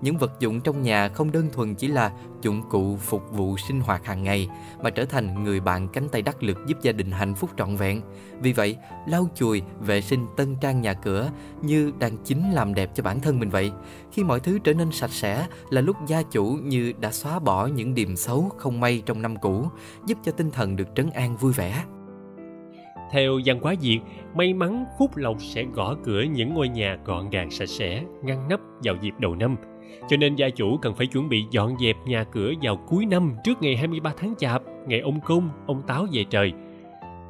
Những 0.00 0.16
vật 0.16 0.32
dụng 0.40 0.60
trong 0.60 0.82
nhà 0.82 1.08
không 1.08 1.32
đơn 1.32 1.48
thuần 1.52 1.74
chỉ 1.74 1.88
là 1.88 2.12
dụng 2.42 2.62
cụ 2.70 2.96
phục 2.96 3.32
vụ 3.32 3.56
sinh 3.56 3.80
hoạt 3.80 4.06
hàng 4.06 4.22
ngày 4.22 4.48
mà 4.82 4.90
trở 4.90 5.04
thành 5.04 5.44
người 5.44 5.60
bạn 5.60 5.88
cánh 5.88 6.08
tay 6.08 6.22
đắc 6.22 6.42
lực 6.42 6.58
giúp 6.66 6.78
gia 6.82 6.92
đình 6.92 7.10
hạnh 7.10 7.34
phúc 7.34 7.50
trọn 7.58 7.76
vẹn. 7.76 8.00
Vì 8.40 8.52
vậy, 8.52 8.76
lau 9.06 9.28
chùi, 9.34 9.62
vệ 9.80 10.00
sinh 10.00 10.26
tân 10.36 10.56
trang 10.60 10.80
nhà 10.80 10.94
cửa 10.94 11.30
như 11.62 11.92
đang 11.98 12.16
chính 12.24 12.52
làm 12.52 12.74
đẹp 12.74 12.90
cho 12.94 13.02
bản 13.02 13.20
thân 13.20 13.38
mình 13.38 13.50
vậy. 13.50 13.72
Khi 14.12 14.24
mọi 14.24 14.40
thứ 14.40 14.58
trở 14.58 14.74
nên 14.74 14.92
sạch 14.92 15.10
sẽ 15.10 15.46
là 15.70 15.80
lúc 15.80 15.96
gia 16.06 16.22
chủ 16.22 16.44
như 16.44 16.92
đã 17.00 17.12
xóa 17.12 17.38
bỏ 17.38 17.66
những 17.66 17.94
điểm 17.94 18.16
xấu 18.16 18.50
không 18.58 18.80
may 18.80 19.02
trong 19.06 19.22
năm 19.22 19.36
cũ, 19.36 19.66
giúp 20.06 20.18
cho 20.24 20.32
tinh 20.32 20.50
thần 20.50 20.76
được 20.76 20.88
trấn 20.94 21.10
an 21.10 21.36
vui 21.36 21.52
vẻ. 21.52 21.84
Theo 23.12 23.40
văn 23.44 23.58
hóa 23.62 23.74
Việt, 23.80 24.00
may 24.34 24.54
mắn 24.54 24.84
phúc 24.98 25.16
lộc 25.16 25.36
sẽ 25.40 25.64
gõ 25.74 25.96
cửa 26.04 26.22
những 26.22 26.54
ngôi 26.54 26.68
nhà 26.68 26.98
gọn 27.04 27.30
gàng 27.30 27.50
sạch 27.50 27.68
sẽ, 27.68 28.02
ngăn 28.22 28.48
nắp 28.48 28.60
vào 28.82 28.94
dịp 29.00 29.12
đầu 29.18 29.34
năm. 29.34 29.56
Cho 30.08 30.16
nên 30.16 30.36
gia 30.36 30.48
chủ 30.48 30.76
cần 30.76 30.94
phải 30.94 31.06
chuẩn 31.06 31.28
bị 31.28 31.44
dọn 31.50 31.76
dẹp 31.80 31.96
nhà 32.06 32.24
cửa 32.24 32.52
vào 32.62 32.76
cuối 32.76 33.06
năm 33.06 33.34
trước 33.44 33.62
ngày 33.62 33.76
23 33.76 34.12
tháng 34.18 34.34
Chạp, 34.38 34.62
ngày 34.86 35.00
ông 35.00 35.20
Công, 35.20 35.48
ông 35.66 35.82
Táo 35.86 36.06
về 36.12 36.24
trời. 36.30 36.52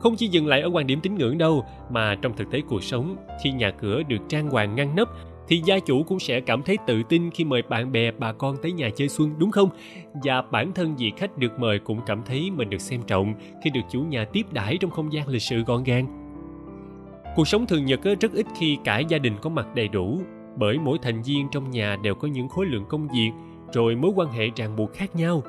Không 0.01 0.17
chỉ 0.17 0.27
dừng 0.27 0.47
lại 0.47 0.61
ở 0.61 0.71
quan 0.73 0.87
điểm 0.87 1.01
tín 1.01 1.15
ngưỡng 1.15 1.39
đâu, 1.39 1.65
mà 1.91 2.15
trong 2.15 2.37
thực 2.37 2.51
tế 2.51 2.61
cuộc 2.69 2.83
sống, 2.83 3.17
khi 3.43 3.53
nhà 3.53 3.71
cửa 3.71 4.03
được 4.03 4.21
trang 4.29 4.51
hoàng 4.51 4.75
ngăn 4.75 4.97
nắp 4.97 5.09
thì 5.49 5.63
gia 5.65 5.79
chủ 5.79 6.03
cũng 6.03 6.21
sẽ 6.21 6.41
cảm 6.41 6.63
thấy 6.63 6.79
tự 6.87 7.03
tin 7.03 7.31
khi 7.31 7.45
mời 7.45 7.63
bạn 7.63 7.93
bè 7.93 8.11
bà 8.11 8.33
con 8.33 8.57
tới 8.63 8.73
nhà 8.73 8.91
chơi 8.97 9.09
xuân 9.09 9.35
đúng 9.39 9.51
không? 9.51 9.69
Và 10.25 10.43
bản 10.43 10.73
thân 10.73 10.97
vị 10.97 11.13
khách 11.17 11.39
được 11.39 11.59
mời 11.59 11.79
cũng 11.79 12.01
cảm 12.07 12.23
thấy 12.27 12.51
mình 12.51 12.71
được 12.71 12.81
xem 12.81 13.01
trọng 13.07 13.35
khi 13.65 13.71
được 13.71 13.81
chủ 13.91 14.01
nhà 14.01 14.25
tiếp 14.25 14.47
đãi 14.53 14.77
trong 14.77 14.91
không 14.91 15.13
gian 15.13 15.29
lịch 15.29 15.43
sự 15.43 15.63
gọn 15.63 15.85
gàng. 15.85 16.07
Cuộc 17.37 17.49
sống 17.49 17.67
thường 17.67 17.85
nhật 17.85 18.01
rất 18.21 18.33
ít 18.33 18.47
khi 18.59 18.79
cả 18.85 18.99
gia 18.99 19.19
đình 19.19 19.35
có 19.43 19.51
mặt 19.51 19.67
đầy 19.75 19.89
đủ, 19.89 20.21
bởi 20.57 20.79
mỗi 20.79 20.99
thành 21.03 21.23
viên 21.23 21.49
trong 21.51 21.71
nhà 21.71 21.97
đều 22.03 22.15
có 22.15 22.29
những 22.29 22.49
khối 22.49 22.67
lượng 22.67 22.85
công 22.89 23.09
việc, 23.09 23.31
rồi 23.73 23.97
mối 23.97 24.13
quan 24.17 24.33
hệ 24.33 24.51
ràng 24.57 24.77
buộc 24.77 24.93
khác 24.93 25.17
nhau. 25.17 25.43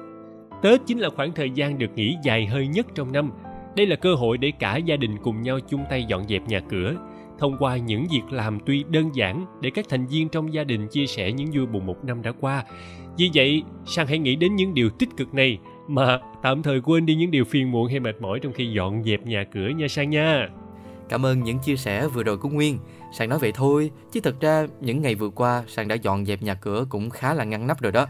Tết 0.62 0.82
chính 0.86 1.00
là 1.00 1.10
khoảng 1.16 1.32
thời 1.32 1.50
gian 1.50 1.78
được 1.78 1.92
nghỉ 1.96 2.16
dài 2.24 2.46
hơi 2.46 2.68
nhất 2.68 2.88
trong 2.96 3.12
năm. 3.12 3.32
Đây 3.76 3.86
là 3.86 3.96
cơ 3.96 4.16
hội 4.16 4.38
để 4.38 4.52
cả 4.60 4.78
gia 4.78 4.96
đình 4.96 5.18
cùng 5.24 5.42
nhau 5.42 5.60
chung 5.70 5.82
tay 5.90 6.04
dọn 6.04 6.28
dẹp 6.28 6.48
nhà 6.48 6.60
cửa, 6.60 6.96
thông 7.44 7.58
qua 7.60 7.78
những 7.78 8.08
việc 8.12 8.22
làm 8.30 8.60
tuy 8.66 8.84
đơn 8.90 9.10
giản 9.16 9.46
để 9.62 9.70
các 9.70 9.86
thành 9.90 10.08
viên 10.08 10.30
trong 10.30 10.54
gia 10.54 10.64
đình 10.64 10.88
chia 10.88 11.08
sẻ 11.08 11.32
những 11.32 11.52
vui 11.54 11.66
buồn 11.66 11.86
một 11.86 12.06
năm 12.06 12.22
đã 12.22 12.32
qua. 12.40 12.64
Vì 13.18 13.30
vậy, 13.34 13.64
Sang 13.86 14.08
hãy 14.08 14.20
nghĩ 14.20 14.36
đến 14.36 14.56
những 14.56 14.74
điều 14.74 14.90
tích 14.90 15.10
cực 15.18 15.34
này 15.34 15.58
mà 15.88 16.20
tạm 16.44 16.64
thời 16.64 16.82
quên 16.82 17.06
đi 17.06 17.16
những 17.16 17.32
điều 17.32 17.46
phiền 17.46 17.72
muộn 17.72 17.88
hay 17.88 18.00
mệt 18.00 18.22
mỏi 18.22 18.40
trong 18.40 18.54
khi 18.54 18.72
dọn 18.72 19.04
dẹp 19.04 19.26
nhà 19.26 19.44
cửa 19.44 19.68
nha 19.68 19.88
Sang 19.88 20.10
nha. 20.10 20.50
Cảm 21.10 21.26
ơn 21.26 21.44
những 21.44 21.60
chia 21.60 21.76
sẻ 21.76 22.08
vừa 22.08 22.24
rồi 22.24 22.38
của 22.38 22.50
Nguyên. 22.50 22.78
Sang 23.14 23.30
nói 23.30 23.40
vậy 23.40 23.52
thôi, 23.56 23.92
chứ 24.12 24.20
thật 24.20 24.42
ra 24.42 24.68
những 24.82 25.02
ngày 25.02 25.16
vừa 25.16 25.30
qua 25.30 25.64
Sang 25.68 25.88
đã 25.88 25.96
dọn 25.96 26.26
dẹp 26.26 26.42
nhà 26.42 26.54
cửa 26.54 26.86
cũng 26.90 27.10
khá 27.10 27.34
là 27.34 27.44
ngăn 27.44 27.68
nắp 27.68 27.82
rồi 27.82 27.92
đó. 27.92 28.08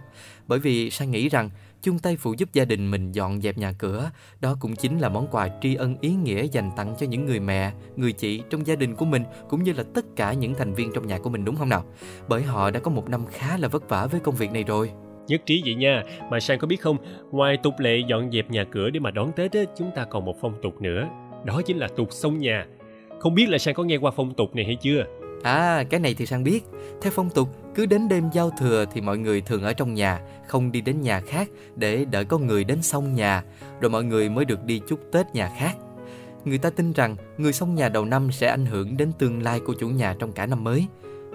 Bởi 0.47 0.59
vì 0.59 0.89
Sang 0.89 1.11
nghĩ 1.11 1.29
rằng 1.29 1.49
chung 1.83 1.99
tay 1.99 2.17
phụ 2.17 2.33
giúp 2.37 2.49
gia 2.53 2.65
đình 2.65 2.91
mình 2.91 3.11
dọn 3.11 3.41
dẹp 3.41 3.57
nhà 3.57 3.71
cửa, 3.71 4.11
đó 4.39 4.55
cũng 4.59 4.75
chính 4.75 4.99
là 4.99 5.09
món 5.09 5.27
quà 5.27 5.49
tri 5.61 5.75
ân 5.75 5.95
ý 6.01 6.13
nghĩa 6.13 6.43
dành 6.43 6.71
tặng 6.77 6.95
cho 6.99 7.05
những 7.05 7.25
người 7.25 7.39
mẹ, 7.39 7.71
người 7.95 8.11
chị 8.11 8.41
trong 8.49 8.67
gia 8.67 8.75
đình 8.75 8.95
của 8.95 9.05
mình 9.05 9.23
cũng 9.49 9.63
như 9.63 9.73
là 9.73 9.83
tất 9.93 10.05
cả 10.15 10.33
những 10.33 10.53
thành 10.53 10.73
viên 10.73 10.91
trong 10.93 11.07
nhà 11.07 11.17
của 11.17 11.29
mình 11.29 11.45
đúng 11.45 11.55
không 11.55 11.69
nào? 11.69 11.85
Bởi 12.27 12.43
họ 12.43 12.71
đã 12.71 12.79
có 12.79 12.91
một 12.91 13.09
năm 13.09 13.25
khá 13.25 13.57
là 13.57 13.67
vất 13.67 13.89
vả 13.89 14.05
với 14.05 14.19
công 14.19 14.35
việc 14.35 14.51
này 14.51 14.63
rồi. 14.63 14.91
Nhất 15.27 15.41
trí 15.45 15.61
vậy 15.65 15.75
nha, 15.75 16.03
mà 16.31 16.39
Sang 16.39 16.59
có 16.59 16.67
biết 16.67 16.81
không, 16.81 16.97
ngoài 17.31 17.57
tục 17.63 17.73
lệ 17.79 17.97
dọn 18.09 18.31
dẹp 18.31 18.51
nhà 18.51 18.63
cửa 18.71 18.89
để 18.89 18.99
mà 18.99 19.11
đón 19.11 19.31
Tết 19.35 19.51
á, 19.51 19.61
chúng 19.77 19.91
ta 19.95 20.05
còn 20.05 20.25
một 20.25 20.35
phong 20.41 20.53
tục 20.61 20.81
nữa, 20.81 21.07
đó 21.45 21.61
chính 21.65 21.77
là 21.77 21.87
tục 21.95 22.07
xông 22.11 22.37
nhà. 22.37 22.65
Không 23.19 23.35
biết 23.35 23.49
là 23.49 23.57
Sang 23.57 23.75
có 23.75 23.83
nghe 23.83 23.97
qua 23.97 24.11
phong 24.15 24.33
tục 24.33 24.55
này 24.55 24.65
hay 24.65 24.75
chưa? 24.81 25.05
À, 25.43 25.83
cái 25.89 25.99
này 25.99 26.15
thì 26.17 26.25
Sang 26.25 26.43
biết. 26.43 26.63
Theo 27.01 27.11
phong 27.15 27.29
tục, 27.29 27.49
cứ 27.75 27.85
đến 27.85 28.07
đêm 28.07 28.29
giao 28.33 28.49
thừa 28.49 28.85
thì 28.93 29.01
mọi 29.01 29.17
người 29.17 29.41
thường 29.41 29.63
ở 29.63 29.73
trong 29.73 29.93
nhà, 29.93 30.19
không 30.47 30.71
đi 30.71 30.81
đến 30.81 31.01
nhà 31.01 31.19
khác 31.19 31.49
để 31.75 32.05
đợi 32.05 32.25
có 32.25 32.37
người 32.37 32.63
đến 32.63 32.81
xong 32.81 33.13
nhà, 33.13 33.43
rồi 33.81 33.89
mọi 33.89 34.03
người 34.03 34.29
mới 34.29 34.45
được 34.45 34.63
đi 34.65 34.81
chúc 34.87 34.99
Tết 35.11 35.35
nhà 35.35 35.51
khác. 35.57 35.77
Người 36.45 36.57
ta 36.57 36.69
tin 36.69 36.93
rằng 36.93 37.15
người 37.37 37.53
xong 37.53 37.75
nhà 37.75 37.89
đầu 37.89 38.05
năm 38.05 38.31
sẽ 38.31 38.47
ảnh 38.47 38.65
hưởng 38.65 38.97
đến 38.97 39.11
tương 39.19 39.43
lai 39.43 39.59
của 39.59 39.73
chủ 39.73 39.89
nhà 39.89 40.15
trong 40.19 40.31
cả 40.31 40.45
năm 40.45 40.63
mới. 40.63 40.87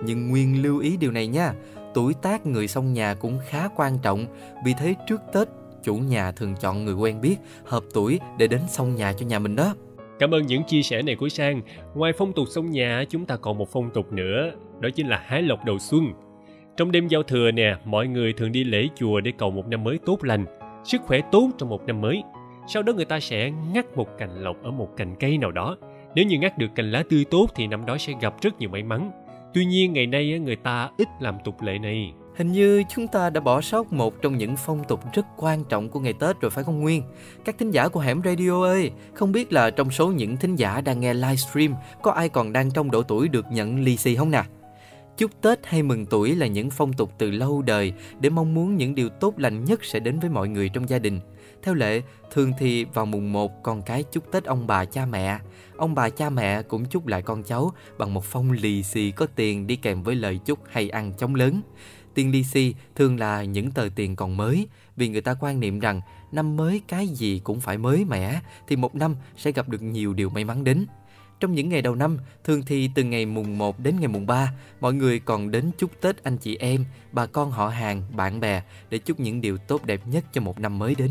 Nhưng 0.04 0.28
Nguyên 0.28 0.62
lưu 0.62 0.78
ý 0.78 0.96
điều 0.96 1.12
này 1.12 1.26
nha, 1.26 1.52
tuổi 1.94 2.14
tác 2.22 2.46
người 2.46 2.68
xong 2.68 2.92
nhà 2.92 3.14
cũng 3.14 3.38
khá 3.48 3.68
quan 3.76 3.98
trọng, 3.98 4.26
vì 4.64 4.74
thế 4.78 4.94
trước 5.08 5.20
Tết 5.32 5.48
chủ 5.82 5.96
nhà 5.96 6.32
thường 6.32 6.54
chọn 6.60 6.84
người 6.84 6.94
quen 6.94 7.20
biết, 7.20 7.36
hợp 7.64 7.84
tuổi 7.94 8.20
để 8.38 8.46
đến 8.46 8.60
xong 8.68 8.94
nhà 8.94 9.12
cho 9.12 9.26
nhà 9.26 9.38
mình 9.38 9.56
đó. 9.56 9.74
Cảm 10.18 10.34
ơn 10.34 10.46
những 10.46 10.64
chia 10.64 10.82
sẻ 10.82 11.02
này 11.02 11.16
của 11.16 11.28
Sang. 11.28 11.62
Ngoài 11.94 12.12
phong 12.18 12.32
tục 12.32 12.48
xong 12.48 12.70
nhà, 12.70 13.04
chúng 13.10 13.26
ta 13.26 13.36
còn 13.36 13.58
một 13.58 13.68
phong 13.72 13.90
tục 13.90 14.12
nữa, 14.12 14.50
đó 14.80 14.88
chính 14.94 15.08
là 15.08 15.22
hái 15.26 15.42
lộc 15.42 15.64
đầu 15.64 15.78
xuân. 15.78 16.12
Trong 16.78 16.92
đêm 16.92 17.08
giao 17.08 17.22
thừa 17.22 17.50
nè, 17.50 17.76
mọi 17.84 18.06
người 18.06 18.32
thường 18.32 18.52
đi 18.52 18.64
lễ 18.64 18.88
chùa 18.96 19.20
để 19.20 19.32
cầu 19.38 19.50
một 19.50 19.68
năm 19.68 19.84
mới 19.84 19.98
tốt 20.06 20.24
lành, 20.24 20.44
sức 20.84 21.00
khỏe 21.04 21.20
tốt 21.32 21.50
trong 21.58 21.68
một 21.68 21.86
năm 21.86 22.00
mới. 22.00 22.22
Sau 22.68 22.82
đó 22.82 22.92
người 22.92 23.04
ta 23.04 23.20
sẽ 23.20 23.50
ngắt 23.72 23.96
một 23.96 24.18
cành 24.18 24.42
lộc 24.42 24.62
ở 24.62 24.70
một 24.70 24.88
cành 24.96 25.14
cây 25.20 25.38
nào 25.38 25.52
đó. 25.52 25.76
Nếu 26.14 26.24
như 26.24 26.38
ngắt 26.38 26.58
được 26.58 26.66
cành 26.74 26.92
lá 26.92 27.02
tươi 27.10 27.24
tốt 27.30 27.46
thì 27.54 27.66
năm 27.66 27.86
đó 27.86 27.98
sẽ 27.98 28.12
gặp 28.20 28.34
rất 28.42 28.58
nhiều 28.58 28.70
may 28.70 28.82
mắn. 28.82 29.10
Tuy 29.54 29.64
nhiên 29.64 29.92
ngày 29.92 30.06
nay 30.06 30.38
người 30.38 30.56
ta 30.56 30.90
ít 30.98 31.08
làm 31.20 31.34
tục 31.44 31.62
lệ 31.62 31.78
này. 31.78 32.12
Hình 32.36 32.52
như 32.52 32.82
chúng 32.88 33.06
ta 33.06 33.30
đã 33.30 33.40
bỏ 33.40 33.60
sót 33.60 33.92
một 33.92 34.22
trong 34.22 34.38
những 34.38 34.56
phong 34.56 34.84
tục 34.88 35.00
rất 35.12 35.26
quan 35.36 35.64
trọng 35.64 35.88
của 35.88 36.00
ngày 36.00 36.12
Tết 36.12 36.40
rồi 36.40 36.50
phải 36.50 36.64
không 36.64 36.80
Nguyên? 36.80 37.02
Các 37.44 37.58
thính 37.58 37.70
giả 37.70 37.88
của 37.88 38.00
Hẻm 38.00 38.22
Radio 38.24 38.62
ơi, 38.62 38.90
không 39.14 39.32
biết 39.32 39.52
là 39.52 39.70
trong 39.70 39.90
số 39.90 40.08
những 40.08 40.36
thính 40.36 40.56
giả 40.56 40.80
đang 40.80 41.00
nghe 41.00 41.14
livestream 41.14 41.74
có 42.02 42.10
ai 42.10 42.28
còn 42.28 42.52
đang 42.52 42.70
trong 42.70 42.90
độ 42.90 43.02
tuổi 43.02 43.28
được 43.28 43.46
nhận 43.52 43.80
lì 43.80 43.96
xì 43.96 44.14
không 44.14 44.30
nè? 44.30 44.42
Chúc 45.18 45.30
Tết 45.40 45.66
hay 45.66 45.82
mừng 45.82 46.06
tuổi 46.06 46.36
là 46.36 46.46
những 46.46 46.70
phong 46.70 46.92
tục 46.92 47.12
từ 47.18 47.30
lâu 47.30 47.62
đời 47.62 47.92
để 48.20 48.30
mong 48.30 48.54
muốn 48.54 48.76
những 48.76 48.94
điều 48.94 49.08
tốt 49.08 49.38
lành 49.38 49.64
nhất 49.64 49.84
sẽ 49.84 50.00
đến 50.00 50.18
với 50.18 50.30
mọi 50.30 50.48
người 50.48 50.68
trong 50.68 50.88
gia 50.88 50.98
đình. 50.98 51.20
Theo 51.62 51.74
lệ, 51.74 52.02
thường 52.32 52.52
thì 52.58 52.84
vào 52.84 53.06
mùng 53.06 53.32
1 53.32 53.62
con 53.62 53.82
cái 53.82 54.02
chúc 54.02 54.32
Tết 54.32 54.44
ông 54.44 54.66
bà 54.66 54.84
cha 54.84 55.06
mẹ. 55.06 55.38
Ông 55.76 55.94
bà 55.94 56.10
cha 56.10 56.30
mẹ 56.30 56.62
cũng 56.62 56.84
chúc 56.84 57.06
lại 57.06 57.22
con 57.22 57.42
cháu 57.42 57.72
bằng 57.98 58.14
một 58.14 58.24
phong 58.24 58.52
lì 58.52 58.82
xì 58.82 59.10
có 59.10 59.26
tiền 59.26 59.66
đi 59.66 59.76
kèm 59.76 60.02
với 60.02 60.14
lời 60.14 60.40
chúc 60.44 60.58
hay 60.70 60.88
ăn 60.88 61.12
chóng 61.18 61.34
lớn. 61.34 61.60
Tiền 62.14 62.30
lì 62.30 62.44
xì 62.44 62.74
thường 62.94 63.18
là 63.18 63.44
những 63.44 63.70
tờ 63.70 63.88
tiền 63.94 64.16
còn 64.16 64.36
mới 64.36 64.68
vì 64.96 65.08
người 65.08 65.20
ta 65.20 65.34
quan 65.40 65.60
niệm 65.60 65.78
rằng 65.78 66.00
năm 66.32 66.56
mới 66.56 66.82
cái 66.88 67.06
gì 67.06 67.40
cũng 67.44 67.60
phải 67.60 67.78
mới 67.78 68.04
mẻ 68.04 68.40
thì 68.68 68.76
một 68.76 68.94
năm 68.94 69.14
sẽ 69.36 69.52
gặp 69.52 69.68
được 69.68 69.82
nhiều 69.82 70.14
điều 70.14 70.30
may 70.30 70.44
mắn 70.44 70.64
đến. 70.64 70.86
Trong 71.40 71.54
những 71.54 71.68
ngày 71.68 71.82
đầu 71.82 71.94
năm, 71.94 72.18
thường 72.44 72.62
thì 72.66 72.90
từ 72.94 73.02
ngày 73.02 73.26
mùng 73.26 73.58
1 73.58 73.80
đến 73.80 73.96
ngày 74.00 74.08
mùng 74.08 74.26
3, 74.26 74.52
mọi 74.80 74.94
người 74.94 75.18
còn 75.18 75.50
đến 75.50 75.70
chúc 75.78 76.00
Tết 76.00 76.24
anh 76.24 76.36
chị 76.36 76.56
em, 76.56 76.84
bà 77.12 77.26
con 77.26 77.50
họ 77.50 77.68
hàng, 77.68 78.02
bạn 78.16 78.40
bè 78.40 78.62
để 78.90 78.98
chúc 78.98 79.20
những 79.20 79.40
điều 79.40 79.58
tốt 79.58 79.84
đẹp 79.84 80.00
nhất 80.06 80.24
cho 80.32 80.40
một 80.40 80.60
năm 80.60 80.78
mới 80.78 80.94
đến. 80.94 81.10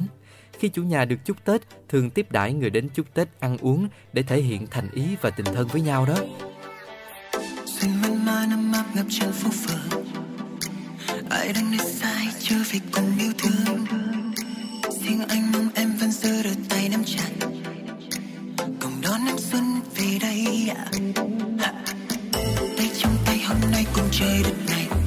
Khi 0.59 0.69
chủ 0.69 0.83
nhà 0.83 1.05
được 1.05 1.25
chúc 1.25 1.45
Tết, 1.45 1.61
thường 1.89 2.09
tiếp 2.09 2.31
đãi 2.31 2.53
người 2.53 2.69
đến 2.69 2.89
chúc 2.93 3.13
Tết 3.13 3.27
ăn 3.39 3.57
uống 3.57 3.87
để 4.13 4.23
thể 4.23 4.41
hiện 4.41 4.67
thành 4.67 4.89
ý 4.91 5.03
và 5.21 5.29
tình 5.29 5.45
thân 5.45 5.67
với 5.67 5.81
nhau 5.81 6.05
đó. 6.05 6.17
Xuân 7.65 8.01
man 8.01 8.25
ma 8.25 8.45
năm 8.49 8.71
mát 8.71 8.85
ngập 8.95 9.05
tràn 9.09 9.31
phố 9.31 9.49
phường 9.49 10.03
ai 11.29 11.53
đang 11.53 11.71
đi 11.71 11.77
sai 11.77 12.27
chưa 12.39 12.63
về 12.71 12.79
cùng 12.91 13.17
yêu 13.19 13.31
thương 13.37 13.85
riêng 15.01 15.21
anh 15.29 15.51
mong 15.51 15.69
em 15.75 15.97
vẫn 15.99 16.11
giữ 16.11 16.43
được 16.43 16.55
tay 16.69 16.89
nắm 16.89 17.03
chặt 17.05 17.47
cùng 19.29 19.39
xuân 19.39 19.63
về 19.95 20.17
đây 20.21 20.69
tay 22.77 22.89
trong 22.99 23.17
tay 23.25 23.39
hôm 23.47 23.57
nay 23.71 23.85
cùng 23.95 24.07
chơi 24.11 24.43
đất 24.43 24.55
này. 24.69 25.06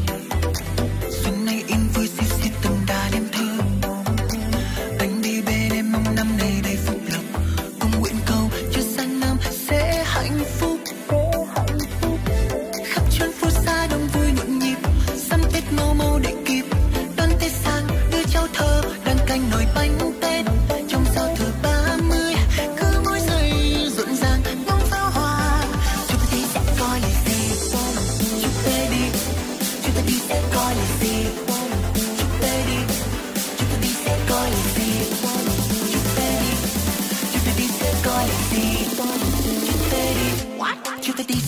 you 41.07 41.15
the 41.15 41.40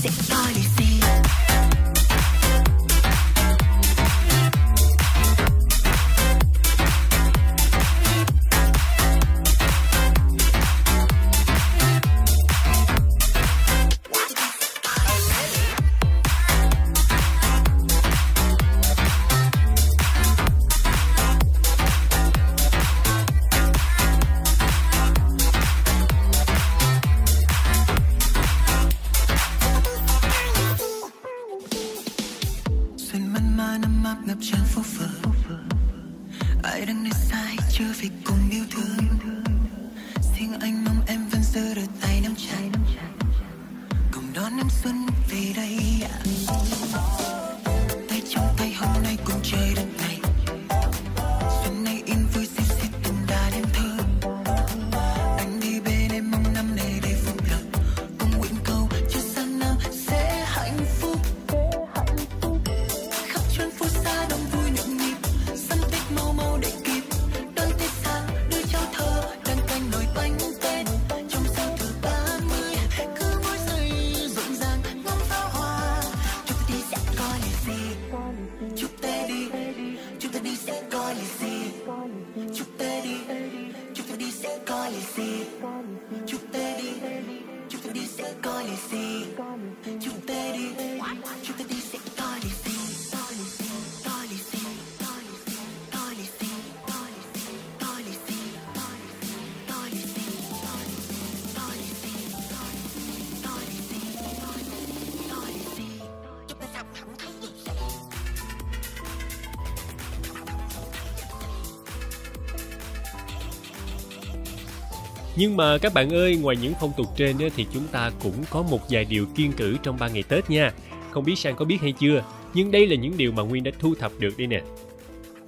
Nhưng 115.36 115.56
mà 115.56 115.78
các 115.78 115.94
bạn 115.94 116.10
ơi, 116.10 116.38
ngoài 116.42 116.56
những 116.62 116.72
phong 116.80 116.92
tục 116.96 117.06
trên 117.16 117.36
thì 117.56 117.66
chúng 117.72 117.86
ta 117.92 118.10
cũng 118.22 118.34
có 118.50 118.62
một 118.62 118.80
vài 118.90 119.04
điều 119.04 119.26
kiên 119.34 119.52
cử 119.52 119.76
trong 119.82 119.96
3 120.00 120.08
ngày 120.08 120.22
Tết 120.28 120.50
nha. 120.50 120.72
Không 121.10 121.24
biết 121.24 121.38
Sang 121.38 121.56
có 121.56 121.64
biết 121.64 121.80
hay 121.80 121.92
chưa, 121.92 122.24
nhưng 122.54 122.70
đây 122.70 122.86
là 122.86 122.96
những 122.96 123.16
điều 123.16 123.32
mà 123.32 123.42
Nguyên 123.42 123.64
đã 123.64 123.70
thu 123.78 123.94
thập 123.94 124.12
được 124.18 124.34
đây 124.38 124.46
nè. 124.46 124.62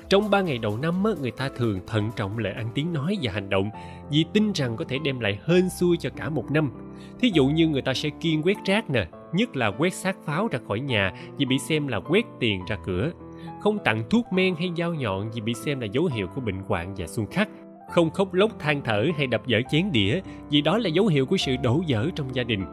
Trong 0.08 0.30
3 0.30 0.40
ngày 0.40 0.58
đầu 0.58 0.76
năm, 0.76 1.02
người 1.20 1.30
ta 1.30 1.50
thường 1.56 1.80
thận 1.86 2.10
trọng 2.16 2.38
lời 2.38 2.52
ăn 2.52 2.70
tiếng 2.74 2.92
nói 2.92 3.18
và 3.22 3.32
hành 3.32 3.50
động 3.50 3.70
vì 4.10 4.24
tin 4.32 4.52
rằng 4.52 4.76
có 4.76 4.84
thể 4.88 4.98
đem 5.04 5.20
lại 5.20 5.38
hên 5.46 5.68
xui 5.80 5.96
cho 5.96 6.10
cả 6.16 6.28
một 6.28 6.50
năm. 6.50 6.70
Thí 7.20 7.30
dụ 7.34 7.46
như 7.46 7.68
người 7.68 7.82
ta 7.82 7.94
sẽ 7.94 8.10
kiên 8.20 8.42
quét 8.42 8.56
rác 8.66 8.90
nè, 8.90 9.06
nhất 9.32 9.56
là 9.56 9.70
quét 9.78 9.94
xác 9.94 10.16
pháo 10.24 10.48
ra 10.48 10.58
khỏi 10.68 10.80
nhà 10.80 11.12
vì 11.36 11.44
bị 11.44 11.58
xem 11.58 11.88
là 11.88 12.00
quét 12.00 12.24
tiền 12.40 12.60
ra 12.68 12.76
cửa. 12.86 13.10
Không 13.62 13.78
tặng 13.84 14.02
thuốc 14.10 14.32
men 14.32 14.54
hay 14.56 14.70
dao 14.76 14.94
nhọn 14.94 15.30
vì 15.30 15.40
bị 15.40 15.54
xem 15.54 15.80
là 15.80 15.86
dấu 15.92 16.04
hiệu 16.04 16.26
của 16.34 16.40
bệnh 16.40 16.58
hoạn 16.68 16.94
và 16.96 17.06
xung 17.06 17.26
khắc 17.26 17.48
không 17.90 18.10
khóc 18.10 18.34
lóc 18.34 18.50
than 18.58 18.82
thở 18.84 19.06
hay 19.16 19.26
đập 19.26 19.42
vỡ 19.48 19.58
chén 19.70 19.92
đĩa 19.92 20.20
vì 20.50 20.60
đó 20.60 20.78
là 20.78 20.88
dấu 20.88 21.06
hiệu 21.06 21.26
của 21.26 21.36
sự 21.36 21.56
đổ 21.62 21.82
vỡ 21.88 22.10
trong 22.16 22.34
gia 22.34 22.42
đình 22.42 22.64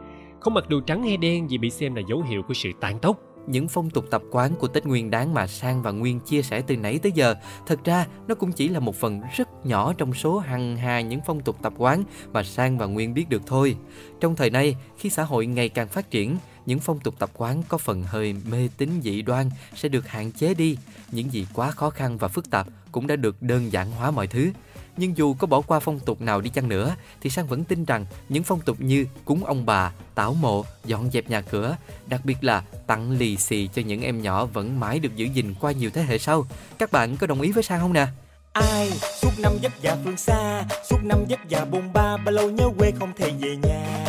không 0.42 0.54
mặc 0.54 0.68
đồ 0.68 0.80
trắng 0.80 1.02
hay 1.02 1.16
đen 1.16 1.48
vì 1.48 1.58
bị 1.58 1.70
xem 1.70 1.94
là 1.94 2.02
dấu 2.08 2.22
hiệu 2.22 2.42
của 2.42 2.54
sự 2.54 2.70
tan 2.80 2.98
tốc 2.98 3.18
Những 3.46 3.68
phong 3.68 3.90
tục 3.90 4.04
tập 4.10 4.22
quán 4.30 4.54
của 4.58 4.68
Tết 4.68 4.86
Nguyên 4.86 5.10
Đán 5.10 5.34
mà 5.34 5.46
Sang 5.46 5.82
và 5.82 5.90
Nguyên 5.90 6.20
chia 6.20 6.42
sẻ 6.42 6.62
từ 6.66 6.76
nãy 6.76 6.98
tới 7.02 7.12
giờ, 7.12 7.34
thật 7.66 7.84
ra 7.84 8.06
nó 8.28 8.34
cũng 8.34 8.52
chỉ 8.52 8.68
là 8.68 8.80
một 8.80 8.96
phần 8.96 9.20
rất 9.36 9.66
nhỏ 9.66 9.92
trong 9.98 10.14
số 10.14 10.38
hằng 10.38 10.76
hà 10.76 11.00
những 11.00 11.20
phong 11.26 11.40
tục 11.40 11.56
tập 11.62 11.72
quán 11.76 12.04
mà 12.32 12.42
Sang 12.42 12.78
và 12.78 12.86
Nguyên 12.86 13.14
biết 13.14 13.28
được 13.28 13.42
thôi. 13.46 13.76
Trong 14.20 14.36
thời 14.36 14.50
nay, 14.50 14.76
khi 14.98 15.10
xã 15.10 15.22
hội 15.22 15.46
ngày 15.46 15.68
càng 15.68 15.88
phát 15.88 16.10
triển, 16.10 16.36
những 16.66 16.78
phong 16.78 17.00
tục 17.00 17.14
tập 17.18 17.30
quán 17.34 17.62
có 17.68 17.78
phần 17.78 18.02
hơi 18.02 18.34
mê 18.50 18.68
tín 18.76 18.90
dị 19.02 19.22
đoan 19.22 19.50
sẽ 19.74 19.88
được 19.88 20.08
hạn 20.08 20.32
chế 20.32 20.54
đi. 20.54 20.76
Những 21.10 21.32
gì 21.32 21.46
quá 21.54 21.70
khó 21.70 21.90
khăn 21.90 22.18
và 22.18 22.28
phức 22.28 22.50
tạp 22.50 22.66
cũng 22.92 23.06
đã 23.06 23.16
được 23.16 23.42
đơn 23.42 23.72
giản 23.72 23.90
hóa 23.90 24.10
mọi 24.10 24.26
thứ. 24.26 24.50
Nhưng 24.96 25.16
dù 25.16 25.34
có 25.34 25.46
bỏ 25.46 25.60
qua 25.60 25.80
phong 25.80 26.00
tục 26.00 26.20
nào 26.20 26.40
đi 26.40 26.50
chăng 26.50 26.68
nữa 26.68 26.96
thì 27.20 27.30
Sang 27.30 27.46
vẫn 27.46 27.64
tin 27.64 27.84
rằng 27.84 28.06
những 28.28 28.42
phong 28.42 28.60
tục 28.60 28.76
như 28.80 29.06
cúng 29.24 29.44
ông 29.44 29.66
bà, 29.66 29.92
tảo 30.14 30.34
mộ, 30.34 30.64
dọn 30.84 31.10
dẹp 31.10 31.30
nhà 31.30 31.40
cửa, 31.40 31.76
đặc 32.06 32.20
biệt 32.24 32.44
là 32.44 32.62
tặng 32.86 33.10
lì 33.10 33.36
xì 33.36 33.68
cho 33.74 33.82
những 33.82 34.02
em 34.02 34.22
nhỏ 34.22 34.44
vẫn 34.44 34.80
mãi 34.80 34.98
được 34.98 35.16
giữ 35.16 35.24
gìn 35.24 35.54
qua 35.60 35.72
nhiều 35.72 35.90
thế 35.90 36.02
hệ 36.02 36.18
sau. 36.18 36.46
Các 36.78 36.92
bạn 36.92 37.16
có 37.16 37.26
đồng 37.26 37.40
ý 37.40 37.52
với 37.52 37.62
Sang 37.62 37.80
không 37.80 37.92
nè? 37.92 38.06
ai 38.52 38.90
suốt 38.90 39.30
năm 39.38 39.52
vất 39.62 39.72
vả 39.82 39.96
phương 40.04 40.16
xa 40.16 40.64
suốt 40.90 40.98
năm 41.04 41.24
vất 41.28 41.40
vả 41.50 41.64
bôn 41.64 41.92
ba 41.92 42.16
bao 42.16 42.32
lâu 42.32 42.50
nhớ 42.50 42.68
quê 42.78 42.92
không 42.98 43.12
thể 43.16 43.30
về 43.40 43.56
nhà 43.62 44.06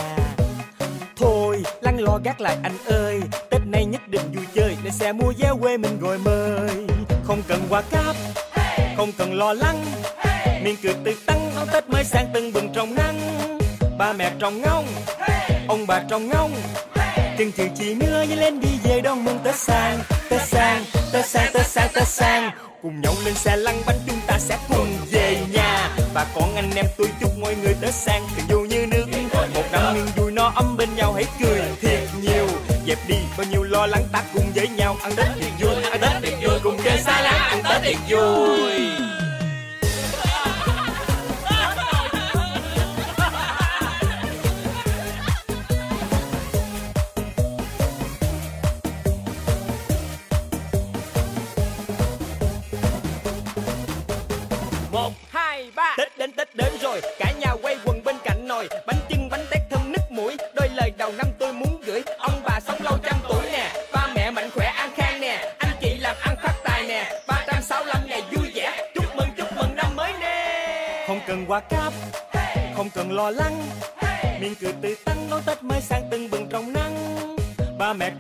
thôi 1.18 1.64
lăn 1.82 2.00
lo 2.00 2.20
gác 2.24 2.42
lại 2.42 2.58
anh 2.64 2.78
ơi 2.86 3.22
tết 3.52 3.62
nay 3.68 3.86
nhất 3.86 4.08
định 4.08 4.22
vui 4.36 4.46
chơi 4.54 4.78
nên 4.84 4.94
sẽ 4.94 5.14
mua 5.14 5.34
vé 5.38 5.52
quê 5.62 5.78
mình 5.78 6.00
rồi 6.00 6.18
mời 6.18 6.88
không 7.24 7.42
cần 7.48 7.62
quà 7.70 7.82
cáp 7.82 8.16
không 8.98 9.12
cần 9.18 9.34
lo 9.34 9.54
lắng 9.54 9.86
miền 10.64 10.76
cười 10.84 10.96
từ 11.06 11.14
tăng 11.26 11.56
áo 11.56 11.66
tết 11.74 11.90
mới 11.90 12.04
sang 12.04 12.28
từng 12.34 12.54
bừng 12.54 12.70
trong 12.74 12.96
nắng. 12.96 13.20
Ba 13.98 14.14
mẹ 14.14 14.32
trồng 14.40 14.62
ngông, 14.62 14.86
ông 15.68 15.88
bà 15.88 16.04
trồng 16.10 16.30
ngông. 16.30 16.52
Chừng 17.38 17.52
chừng 17.52 17.70
chị 17.76 17.94
nữa 17.94 18.26
nhớ 18.30 18.36
lên 18.36 18.60
đi 18.60 18.70
về 18.84 19.02
đón 19.02 19.26
mừng 19.26 19.40
tết 19.44 19.56
sang. 19.56 20.00
Tết 20.30 20.42
sang 20.42 20.84
tết 21.14 21.26
sang 21.26 21.54
tết 21.54 21.68
sang 21.68 21.90
tết 21.94 22.08
sang. 22.08 22.52
Cùng 22.82 23.02
nhau 23.02 23.14
lên 23.26 23.34
xe 23.34 23.58
lăn 23.58 23.82
bánh 23.86 23.98
chúng 24.08 24.20
ta 24.28 24.40
sẽ 24.40 24.58
cùng 24.70 24.88
về 25.12 25.38
nhà. 25.52 25.90
Và 26.14 26.26
con 26.36 26.56
anh 26.56 26.72
em 26.76 26.86
tôi 26.98 27.08
chúc 27.22 27.38
mọi 27.42 27.56
người 27.64 27.76
tết 27.82 27.94
sang 27.94 28.28
thường 28.38 28.46
vui 28.50 28.68
như 28.68 28.86
nước. 28.86 29.06
Một 29.56 29.64
năm 29.72 29.94
niềm 29.94 30.06
vui 30.16 30.32
no 30.32 30.52
ấm 30.56 30.78
bên 30.78 30.90
nhau, 30.96 31.14
hãy 31.14 31.26
cười 31.44 31.62
thiệt 31.82 32.00
nhiều. 32.22 32.48
Dẹp 32.88 32.98
đi 33.08 33.18
bao 33.38 33.48
nhiêu 33.52 33.64
lo 33.64 33.86
lắng 33.86 34.04
ta 34.12 34.24
cùng 34.34 34.52
với 34.56 34.68
nhau, 34.68 34.98
ăn 35.04 35.12
tết 35.16 35.28
thiệt 35.36 35.52
vui, 35.60 35.84
ăn 35.84 36.02
tết 36.02 36.12
thiệt 36.22 36.34
vui. 36.50 36.60
Cùng 36.64 36.78
chơi 36.84 36.98
xa 36.98 37.22
lắm 37.22 37.42
ăn 37.50 37.64
tết 37.64 37.82
thiệt 37.84 37.98
vui. 38.10 39.03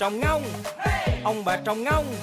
Trong 0.03 0.11
trồng 0.11 0.19
ngông. 0.19 0.43
Ông 1.23 1.45
bà 1.45 1.57
trồng 1.65 1.83
ngông. 1.83 2.15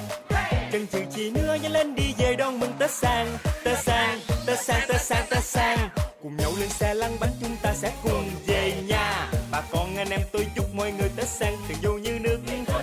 Chân 0.73 0.87
chừ 0.93 0.99
chị 1.14 1.31
nữa 1.31 1.57
nhớ 1.62 1.69
lên 1.69 1.95
đi, 1.95 2.14
về 2.19 2.37
đón 2.37 2.61
mừng 2.61 2.73
tết 2.79 2.90
sang. 2.90 3.38
Tết 3.64 3.79
sang 3.79 4.21
tết 4.47 4.61
sang 4.61 4.81
tết 4.88 5.01
sang 5.01 5.27
tết 5.31 5.45
sang. 5.45 5.88
Cùng 6.23 6.37
nhau 6.37 6.53
lên 6.61 6.69
xe 6.69 6.95
lăn 6.95 7.16
bánh 7.21 7.31
chúng 7.40 7.57
ta 7.62 7.75
sẽ 7.75 7.93
cùng 8.03 8.31
về 8.47 8.73
nhà. 8.87 9.31
Bà 9.51 9.61
con, 9.73 9.97
anh 9.97 10.09
em 10.11 10.21
tôi 10.33 10.47
chúc 10.57 10.75
mọi 10.75 10.93
người 10.93 11.09
tết 11.16 11.29
sang. 11.29 11.57
Thường 11.69 11.79
vui 11.83 12.01
như 12.01 12.19
nước. 12.21 12.38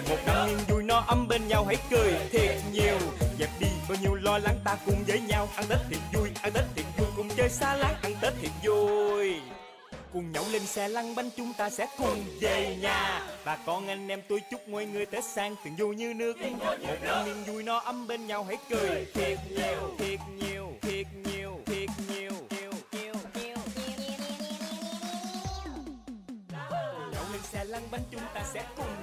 Một 0.09 0.17
năm 0.25 0.47
niềm 0.47 0.59
vui 0.67 0.83
no 0.83 1.03
ấm 1.07 1.27
bên 1.27 1.47
nhau, 1.47 1.65
hãy 1.65 1.77
cười 1.89 2.13
thiệt 2.31 2.55
nhiều. 2.71 2.97
Dẹp 3.39 3.49
đi 3.59 3.67
bao 3.89 3.97
nhiêu 4.01 4.15
lo 4.15 4.37
lắng, 4.37 4.59
ta 4.65 4.77
cùng 4.85 5.03
với 5.07 5.19
nhau. 5.19 5.49
Ăn 5.55 5.65
tết 5.69 5.79
thiệt 5.89 5.99
vui, 6.13 6.29
ăn 6.41 6.51
tết 6.53 6.63
thiệt 6.75 6.85
vui, 6.97 7.07
cùng 7.15 7.29
chơi 7.37 7.49
xa 7.49 7.75
láng 7.75 7.95
ăn 8.01 8.13
tết 8.21 8.33
thiệt 8.41 8.51
vui 8.63 9.35
cùng 10.17 10.31
nhau 10.31 10.43
lên 10.51 10.65
xe 10.65 10.87
lăn 10.89 11.15
bánh 11.15 11.29
chúng 11.37 11.53
ta 11.57 11.69
sẽ 11.69 11.87
cùng 11.97 12.25
về 12.41 12.77
nhà. 12.81 13.27
Và 13.43 13.57
con 13.65 13.87
anh 13.87 14.07
em 14.07 14.21
tôi 14.27 14.41
chúc 14.51 14.67
mọi 14.67 14.85
người 14.85 15.05
tết 15.05 15.23
sang 15.23 15.55
từng 15.63 15.75
vui 15.75 15.95
như 15.95 16.13
nước. 16.13 16.37
Một 16.41 16.75
năm 17.01 17.25
niềm 17.25 17.43
vui 17.43 17.63
no 17.63 17.77
ấm 17.77 18.07
bên 18.07 18.27
nhau 18.27 18.43
hãy 18.43 18.57
cười. 18.69 19.05
Thiệt 19.13 19.39
nhiều 19.49 19.95
thiệt 19.97 20.19
nhiều 20.37 20.71
thiệt 20.81 21.07
nhiều 21.23 21.61
thiệt 21.65 21.89
nhiều 22.09 22.31
nhiều 22.51 22.71
nhiều 22.91 23.13
nhiều. 23.33 23.57
Cùng 26.69 27.11
nhau 27.11 27.23
lên 27.31 27.41
xe 27.51 27.63
lăn 27.63 27.83
bánh 27.91 28.03
chúng 28.11 28.21
ta 28.33 28.43
sẽ 28.53 28.63
cùng 28.77 28.96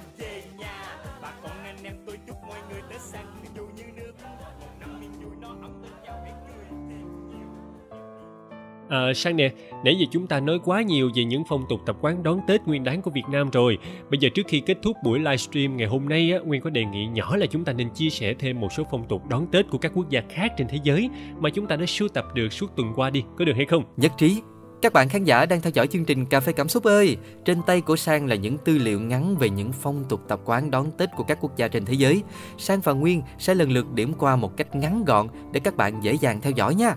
À, 8.89 9.13
Sang 9.15 9.35
nè, 9.35 9.51
nãy 9.83 9.95
giờ 9.95 10.05
chúng 10.11 10.27
ta 10.27 10.39
nói 10.39 10.59
quá 10.63 10.81
nhiều 10.81 11.11
về 11.15 11.23
những 11.23 11.43
phong 11.49 11.63
tục 11.69 11.79
tập 11.85 11.95
quán 12.01 12.23
đón 12.23 12.39
Tết 12.47 12.61
Nguyên 12.65 12.83
đán 12.83 13.01
của 13.01 13.11
Việt 13.11 13.23
Nam 13.31 13.49
rồi. 13.49 13.77
Bây 14.09 14.19
giờ 14.19 14.29
trước 14.33 14.45
khi 14.47 14.59
kết 14.59 14.77
thúc 14.83 14.97
buổi 15.03 15.19
livestream 15.19 15.77
ngày 15.77 15.87
hôm 15.87 16.09
nay, 16.09 16.31
á, 16.31 16.39
Nguyên 16.45 16.61
có 16.61 16.69
đề 16.69 16.85
nghị 16.85 17.05
nhỏ 17.05 17.37
là 17.37 17.45
chúng 17.45 17.65
ta 17.65 17.73
nên 17.73 17.89
chia 17.89 18.09
sẻ 18.09 18.33
thêm 18.39 18.61
một 18.61 18.73
số 18.73 18.83
phong 18.91 19.07
tục 19.07 19.21
đón 19.29 19.47
Tết 19.51 19.69
của 19.69 19.77
các 19.77 19.91
quốc 19.95 20.09
gia 20.09 20.21
khác 20.29 20.53
trên 20.57 20.67
thế 20.67 20.77
giới 20.83 21.09
mà 21.39 21.49
chúng 21.49 21.67
ta 21.67 21.75
đã 21.75 21.85
sưu 21.85 22.07
tập 22.07 22.25
được 22.33 22.53
suốt 22.53 22.75
tuần 22.75 22.93
qua 22.95 23.09
đi, 23.09 23.23
có 23.37 23.45
được 23.45 23.53
hay 23.55 23.65
không? 23.65 23.83
Nhất 23.97 24.11
trí. 24.17 24.41
Các 24.81 24.93
bạn 24.93 25.09
khán 25.09 25.23
giả 25.23 25.45
đang 25.45 25.61
theo 25.61 25.71
dõi 25.73 25.87
chương 25.87 26.05
trình 26.05 26.25
Cà 26.25 26.39
phê 26.39 26.53
Cảm 26.53 26.69
xúc 26.69 26.83
ơi. 26.83 27.17
Trên 27.45 27.61
tay 27.61 27.81
của 27.81 27.95
Sang 27.95 28.25
là 28.25 28.35
những 28.35 28.57
tư 28.57 28.77
liệu 28.77 28.99
ngắn 28.99 29.37
về 29.37 29.49
những 29.49 29.71
phong 29.71 30.03
tục 30.09 30.21
tập 30.27 30.39
quán 30.45 30.71
đón 30.71 30.91
Tết 30.97 31.09
của 31.15 31.23
các 31.23 31.37
quốc 31.41 31.57
gia 31.57 31.67
trên 31.67 31.85
thế 31.85 31.93
giới. 31.93 32.23
Sang 32.57 32.81
và 32.81 32.93
Nguyên 32.93 33.21
sẽ 33.37 33.55
lần 33.55 33.71
lượt 33.71 33.93
điểm 33.93 34.13
qua 34.19 34.35
một 34.35 34.57
cách 34.57 34.75
ngắn 34.75 35.05
gọn 35.05 35.27
để 35.53 35.59
các 35.59 35.75
bạn 35.75 36.03
dễ 36.03 36.13
dàng 36.13 36.41
theo 36.41 36.51
dõi 36.51 36.75
nha. 36.75 36.95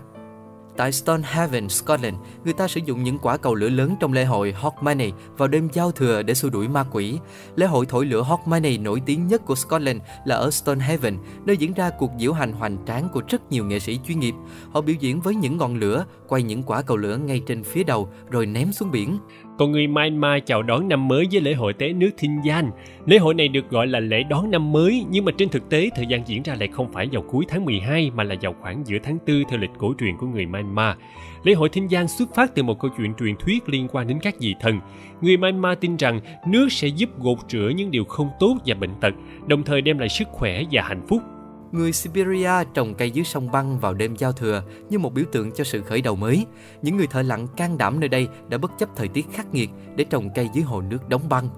Tại 0.79 0.91
Stonehaven, 0.91 1.69
Scotland, 1.69 2.15
người 2.43 2.53
ta 2.53 2.67
sử 2.67 2.81
dụng 2.85 3.03
những 3.03 3.17
quả 3.19 3.37
cầu 3.37 3.55
lửa 3.55 3.69
lớn 3.69 3.95
trong 3.99 4.13
lễ 4.13 4.25
hội 4.25 4.51
Hogmanay 4.51 5.13
vào 5.37 5.47
đêm 5.47 5.69
giao 5.73 5.91
thừa 5.91 6.23
để 6.23 6.33
xua 6.33 6.49
đuổi 6.49 6.67
ma 6.67 6.85
quỷ. 6.91 7.19
Lễ 7.55 7.65
hội 7.65 7.85
thổi 7.85 8.05
lửa 8.05 8.21
Hogmanay 8.21 8.77
nổi 8.77 9.01
tiếng 9.05 9.27
nhất 9.27 9.45
của 9.45 9.55
Scotland 9.55 10.01
là 10.25 10.35
ở 10.35 10.51
Stonehaven, 10.51 11.17
nơi 11.45 11.57
diễn 11.57 11.73
ra 11.73 11.89
cuộc 11.89 12.11
diễu 12.19 12.33
hành 12.33 12.53
hoành 12.53 12.77
tráng 12.87 13.09
của 13.13 13.21
rất 13.27 13.51
nhiều 13.51 13.65
nghệ 13.65 13.79
sĩ 13.79 13.99
chuyên 14.07 14.19
nghiệp. 14.19 14.33
Họ 14.71 14.81
biểu 14.81 14.95
diễn 14.99 15.21
với 15.21 15.35
những 15.35 15.57
ngọn 15.57 15.75
lửa, 15.75 16.05
quay 16.27 16.43
những 16.43 16.63
quả 16.63 16.81
cầu 16.81 16.97
lửa 16.97 17.17
ngay 17.17 17.41
trên 17.47 17.63
phía 17.63 17.83
đầu 17.83 18.09
rồi 18.29 18.45
ném 18.45 18.71
xuống 18.71 18.91
biển. 18.91 19.17
Còn 19.59 19.71
người 19.71 19.87
Myanmar 19.87 20.43
chào 20.45 20.63
đón 20.63 20.87
năm 20.87 21.07
mới 21.07 21.27
với 21.31 21.41
lễ 21.41 21.53
hội 21.53 21.73
tế 21.73 21.93
nước 21.93 22.09
Thinh 22.17 22.39
Gian. 22.45 22.71
Lễ 23.05 23.17
hội 23.17 23.33
này 23.33 23.47
được 23.47 23.69
gọi 23.69 23.87
là 23.87 23.99
lễ 23.99 24.23
đón 24.23 24.51
năm 24.51 24.71
mới, 24.71 25.05
nhưng 25.09 25.25
mà 25.25 25.31
trên 25.37 25.49
thực 25.49 25.69
tế 25.69 25.89
thời 25.95 26.05
gian 26.05 26.27
diễn 26.27 26.43
ra 26.43 26.55
lại 26.59 26.69
không 26.71 26.91
phải 26.93 27.07
vào 27.11 27.21
cuối 27.21 27.45
tháng 27.49 27.65
12 27.65 28.11
mà 28.15 28.23
là 28.23 28.35
vào 28.41 28.55
khoảng 28.61 28.83
giữa 28.87 28.97
tháng 29.03 29.17
4 29.27 29.43
theo 29.49 29.59
lịch 29.59 29.69
cổ 29.77 29.93
truyền 29.99 30.17
của 30.17 30.27
người 30.27 30.45
Myanmar. 30.45 30.95
Lễ 31.43 31.53
hội 31.53 31.69
Thinh 31.69 31.89
Giang 31.89 32.07
xuất 32.07 32.35
phát 32.35 32.55
từ 32.55 32.63
một 32.63 32.79
câu 32.79 32.91
chuyện 32.97 33.13
truyền 33.19 33.35
thuyết 33.35 33.69
liên 33.69 33.87
quan 33.91 34.07
đến 34.07 34.19
các 34.21 34.35
vị 34.39 34.55
thần. 34.61 34.79
Người 35.21 35.37
Myanmar 35.37 35.77
tin 35.81 35.95
rằng 35.95 36.19
nước 36.47 36.67
sẽ 36.71 36.87
giúp 36.87 37.09
gột 37.19 37.37
rửa 37.49 37.71
những 37.75 37.91
điều 37.91 38.05
không 38.05 38.29
tốt 38.39 38.57
và 38.65 38.75
bệnh 38.75 38.95
tật, 39.01 39.13
đồng 39.47 39.63
thời 39.63 39.81
đem 39.81 39.97
lại 39.97 40.09
sức 40.09 40.27
khỏe 40.31 40.63
và 40.71 40.81
hạnh 40.81 41.07
phúc. 41.07 41.21
Người 41.71 41.91
Siberia 41.91 42.51
trồng 42.73 42.93
cây 42.93 43.11
dưới 43.11 43.25
sông 43.25 43.51
băng 43.51 43.79
vào 43.79 43.93
đêm 43.93 44.15
giao 44.15 44.31
thừa 44.31 44.63
như 44.89 44.99
một 44.99 45.13
biểu 45.13 45.25
tượng 45.31 45.51
cho 45.51 45.63
sự 45.63 45.81
khởi 45.81 46.01
đầu 46.01 46.15
mới. 46.15 46.45
Những 46.81 46.97
người 46.97 47.07
thợ 47.07 47.21
lặn 47.21 47.47
can 47.47 47.77
đảm 47.77 47.99
nơi 47.99 48.09
đây 48.09 48.27
đã 48.47 48.57
bất 48.57 48.71
chấp 48.77 48.89
thời 48.95 49.07
tiết 49.07 49.25
khắc 49.33 49.53
nghiệt 49.53 49.69
để 49.95 50.03
trồng 50.03 50.29
cây 50.35 50.49
dưới 50.53 50.63
hồ 50.63 50.81
nước 50.81 51.09
đóng 51.09 51.29
băng. 51.29 51.49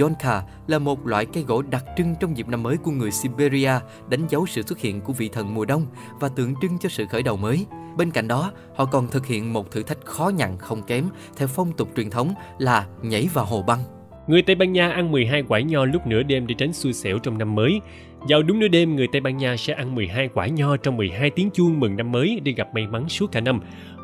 Yonka 0.00 0.42
là 0.66 0.78
một 0.78 1.06
loại 1.06 1.26
cây 1.26 1.44
gỗ 1.44 1.62
đặc 1.62 1.84
trưng 1.96 2.14
trong 2.20 2.36
dịp 2.36 2.48
năm 2.48 2.62
mới 2.62 2.76
của 2.76 2.90
người 2.90 3.10
Siberia, 3.10 3.72
đánh 4.08 4.26
dấu 4.28 4.46
sự 4.46 4.62
xuất 4.62 4.78
hiện 4.78 5.00
của 5.00 5.12
vị 5.12 5.28
thần 5.28 5.54
mùa 5.54 5.64
đông 5.64 5.86
và 6.20 6.28
tượng 6.28 6.54
trưng 6.62 6.78
cho 6.78 6.88
sự 6.88 7.06
khởi 7.06 7.22
đầu 7.22 7.36
mới. 7.36 7.66
Bên 7.96 8.10
cạnh 8.10 8.28
đó, 8.28 8.52
họ 8.76 8.84
còn 8.84 9.08
thực 9.08 9.26
hiện 9.26 9.52
một 9.52 9.70
thử 9.70 9.82
thách 9.82 10.04
khó 10.04 10.28
nhằn 10.28 10.58
không 10.58 10.82
kém 10.82 11.08
theo 11.36 11.48
phong 11.48 11.72
tục 11.72 11.88
truyền 11.96 12.10
thống 12.10 12.34
là 12.58 12.86
nhảy 13.02 13.28
vào 13.34 13.44
hồ 13.44 13.62
băng. 13.62 13.80
Người 14.26 14.42
Tây 14.42 14.56
Ban 14.56 14.72
Nha 14.72 14.90
ăn 14.90 15.12
12 15.12 15.42
quả 15.48 15.60
nho 15.60 15.84
lúc 15.84 16.06
nửa 16.06 16.22
đêm 16.22 16.46
để 16.46 16.54
tránh 16.58 16.72
xui 16.72 16.92
xẻo 16.92 17.18
trong 17.18 17.38
năm 17.38 17.54
mới. 17.54 17.80
Vào 18.28 18.42
đúng 18.42 18.58
nửa 18.58 18.68
đêm, 18.68 18.96
người 18.96 19.06
Tây 19.12 19.20
Ban 19.20 19.36
Nha 19.36 19.56
sẽ 19.56 19.72
ăn 19.74 19.94
12 19.94 20.28
quả 20.34 20.46
nho 20.46 20.76
trong 20.76 20.96
12 20.96 21.30
tiếng 21.30 21.50
chuông 21.50 21.80
mừng 21.80 21.96
năm 21.96 22.12
mới 22.12 22.40
để 22.44 22.52
gặp 22.52 22.74
may 22.74 22.86
mắn 22.86 23.08
suốt 23.08 23.32
cả 23.32 23.40
năm. 23.40 23.60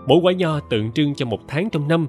Mỗi 0.07 0.19
quả 0.23 0.33
nho 0.33 0.61
tượng 0.61 0.93
trưng 0.93 1.15
cho 1.15 1.27
một 1.27 1.41
tháng 1.49 1.71
trong 1.71 1.89
năm 1.89 2.07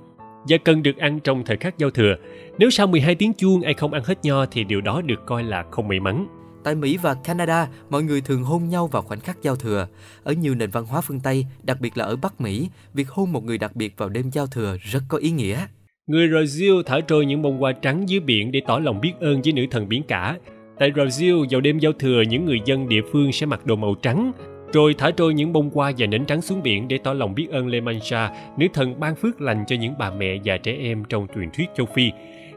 và 0.50 0.58
cần 0.58 0.84
được 0.84 0.98
ăn 0.98 1.20
trong 1.20 1.44
thời 1.46 1.58
khắc 1.58 1.78
giao 1.78 1.90
thừa. 1.90 2.16
Nếu 2.60 2.70
sau 2.70 2.88
12 2.88 3.16
tiếng 3.16 3.34
chuông 3.34 3.62
ai 3.62 3.74
không 3.74 3.94
ăn 3.94 4.04
hết 4.06 4.20
nho 4.24 4.46
thì 4.46 4.64
điều 4.64 4.82
đó 4.82 5.02
được 5.02 5.26
coi 5.26 5.44
là 5.44 5.64
không 5.72 5.88
may 5.88 6.00
mắn. 6.00 6.28
Tại 6.64 6.76
Mỹ 6.76 6.98
và 7.02 7.14
Canada, 7.14 7.68
mọi 7.90 8.04
người 8.04 8.22
thường 8.22 8.44
hôn 8.44 8.70
nhau 8.70 8.88
vào 8.88 9.02
khoảnh 9.02 9.20
khắc 9.20 9.42
giao 9.42 9.56
thừa. 9.56 9.88
Ở 10.24 10.34
nhiều 10.34 10.56
nền 10.56 10.70
văn 10.70 10.86
hóa 10.86 11.02
phương 11.02 11.20
Tây, 11.20 11.46
đặc 11.64 11.82
biệt 11.82 11.98
là 11.98 12.06
ở 12.06 12.16
Bắc 12.16 12.42
Mỹ, 12.42 12.70
việc 12.94 13.10
hôn 13.10 13.32
một 13.32 13.44
người 13.44 13.58
đặc 13.58 13.76
biệt 13.76 13.94
vào 13.98 14.10
đêm 14.10 14.30
giao 14.32 14.48
thừa 14.48 14.78
rất 14.82 15.04
có 15.08 15.18
ý 15.18 15.32
nghĩa. 15.32 15.66
Người 16.08 16.28
Brazil 16.28 16.84
thả 16.84 17.00
trôi 17.00 17.26
những 17.26 17.42
bông 17.42 17.58
hoa 17.58 17.72
trắng 17.72 18.10
dưới 18.10 18.20
biển 18.20 18.52
để 18.52 18.62
tỏ 18.68 18.80
lòng 18.80 19.02
biết 19.02 19.14
ơn 19.20 19.42
với 19.42 19.54
nữ 19.54 19.66
thần 19.72 19.90
biển 19.90 20.04
cả. 20.04 20.38
Tại 20.80 20.92
Brazil, 20.92 21.46
vào 21.50 21.62
đêm 21.62 21.80
giao 21.80 21.94
thừa, 21.94 22.22
những 22.22 22.46
người 22.46 22.60
dân 22.66 22.90
địa 22.90 23.02
phương 23.12 23.32
sẽ 23.32 23.46
mặc 23.46 23.66
đồ 23.66 23.76
màu 23.76 23.96
trắng, 23.96 24.32
rồi 24.74 24.94
thả 24.98 25.12
trôi 25.12 25.34
những 25.34 25.54
bông 25.54 25.70
hoa 25.74 25.92
và 25.98 26.08
nến 26.08 26.26
trắng 26.26 26.42
xuống 26.42 26.64
biển 26.64 26.88
để 26.88 26.98
tỏ 27.04 27.14
lòng 27.14 27.36
biết 27.36 27.48
ơn 27.52 27.68
Le 27.68 27.82
Mancha, 27.82 28.32
nữ 28.58 28.68
thần 28.74 29.00
ban 29.00 29.16
phước 29.16 29.42
lành 29.42 29.64
cho 29.68 29.76
những 29.76 29.94
bà 30.00 30.12
mẹ 30.12 30.38
và 30.46 30.58
trẻ 30.58 30.78
em 30.82 31.04
trong 31.10 31.28
truyền 31.36 31.50
thuyết 31.58 31.66
châu 31.76 31.86
Phi. 31.86 32.12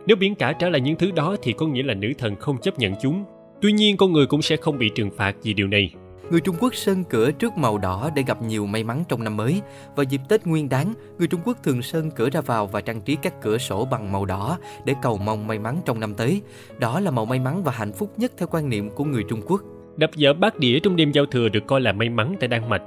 Nếu 0.07 0.17
biển 0.17 0.35
cả 0.35 0.53
trả 0.53 0.69
lại 0.69 0.81
những 0.81 0.97
thứ 0.97 1.11
đó 1.11 1.37
thì 1.43 1.53
có 1.53 1.67
nghĩa 1.67 1.83
là 1.83 1.95
nữ 1.95 2.13
thần 2.19 2.37
không 2.37 2.57
chấp 2.63 2.79
nhận 2.79 2.95
chúng. 3.03 3.25
Tuy 3.61 3.73
nhiên, 3.73 3.97
con 3.97 4.13
người 4.13 4.27
cũng 4.27 4.43
sẽ 4.43 4.57
không 4.57 4.79
bị 4.79 4.91
trừng 4.95 5.11
phạt 5.17 5.37
vì 5.43 5.55
điều 5.55 5.67
này. 5.67 5.91
Người 6.31 6.41
Trung 6.41 6.57
Quốc 6.61 6.75
sơn 6.75 7.05
cửa 7.05 7.31
trước 7.31 7.57
màu 7.57 7.79
đỏ 7.79 8.11
để 8.15 8.23
gặp 8.27 8.43
nhiều 8.43 8.67
may 8.67 8.85
mắn 8.85 9.05
trong 9.09 9.25
năm 9.25 9.37
mới. 9.37 9.61
Vào 9.97 10.05
dịp 10.05 10.21
Tết 10.29 10.47
Nguyên 10.47 10.69
đán, 10.69 10.95
người 11.19 11.29
Trung 11.29 11.41
Quốc 11.45 11.63
thường 11.63 11.83
sơn 11.83 12.11
cửa 12.11 12.31
ra 12.31 12.41
vào 12.41 12.67
và 12.67 12.81
trang 12.81 13.01
trí 13.01 13.17
các 13.17 13.41
cửa 13.43 13.59
sổ 13.59 13.85
bằng 13.91 14.13
màu 14.13 14.25
đỏ 14.25 14.59
để 14.85 14.95
cầu 15.03 15.19
mong 15.19 15.47
may 15.47 15.59
mắn 15.59 15.81
trong 15.85 16.01
năm 16.01 16.15
tới. 16.15 16.43
Đó 16.79 17.01
là 17.01 17.11
màu 17.11 17.25
may 17.25 17.39
mắn 17.39 17.63
và 17.65 17.73
hạnh 17.73 17.93
phúc 17.93 18.13
nhất 18.17 18.33
theo 18.39 18.49
quan 18.51 18.69
niệm 18.69 18.91
của 18.91 19.05
người 19.05 19.25
Trung 19.29 19.41
Quốc. 19.47 19.63
Đập 19.97 20.11
dở 20.17 20.33
bát 20.33 20.59
đĩa 20.59 20.79
trong 20.81 20.97
đêm 20.97 21.13
giao 21.13 21.27
thừa 21.27 21.49
được 21.49 21.67
coi 21.67 21.81
là 21.81 21.93
may 21.93 22.09
mắn 22.09 22.37
tại 22.41 22.49
Đan 22.49 22.69
Mạch. 22.69 22.83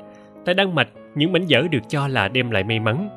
Tại 0.45 0.55
Đan 0.55 0.75
Mạch, 0.75 0.89
những 1.15 1.31
mảnh 1.31 1.45
dở 1.45 1.63
được 1.71 1.89
cho 1.89 2.07
là 2.07 2.27
đem 2.27 2.51
lại 2.51 2.63
may 2.63 2.79
mắn. 2.79 3.09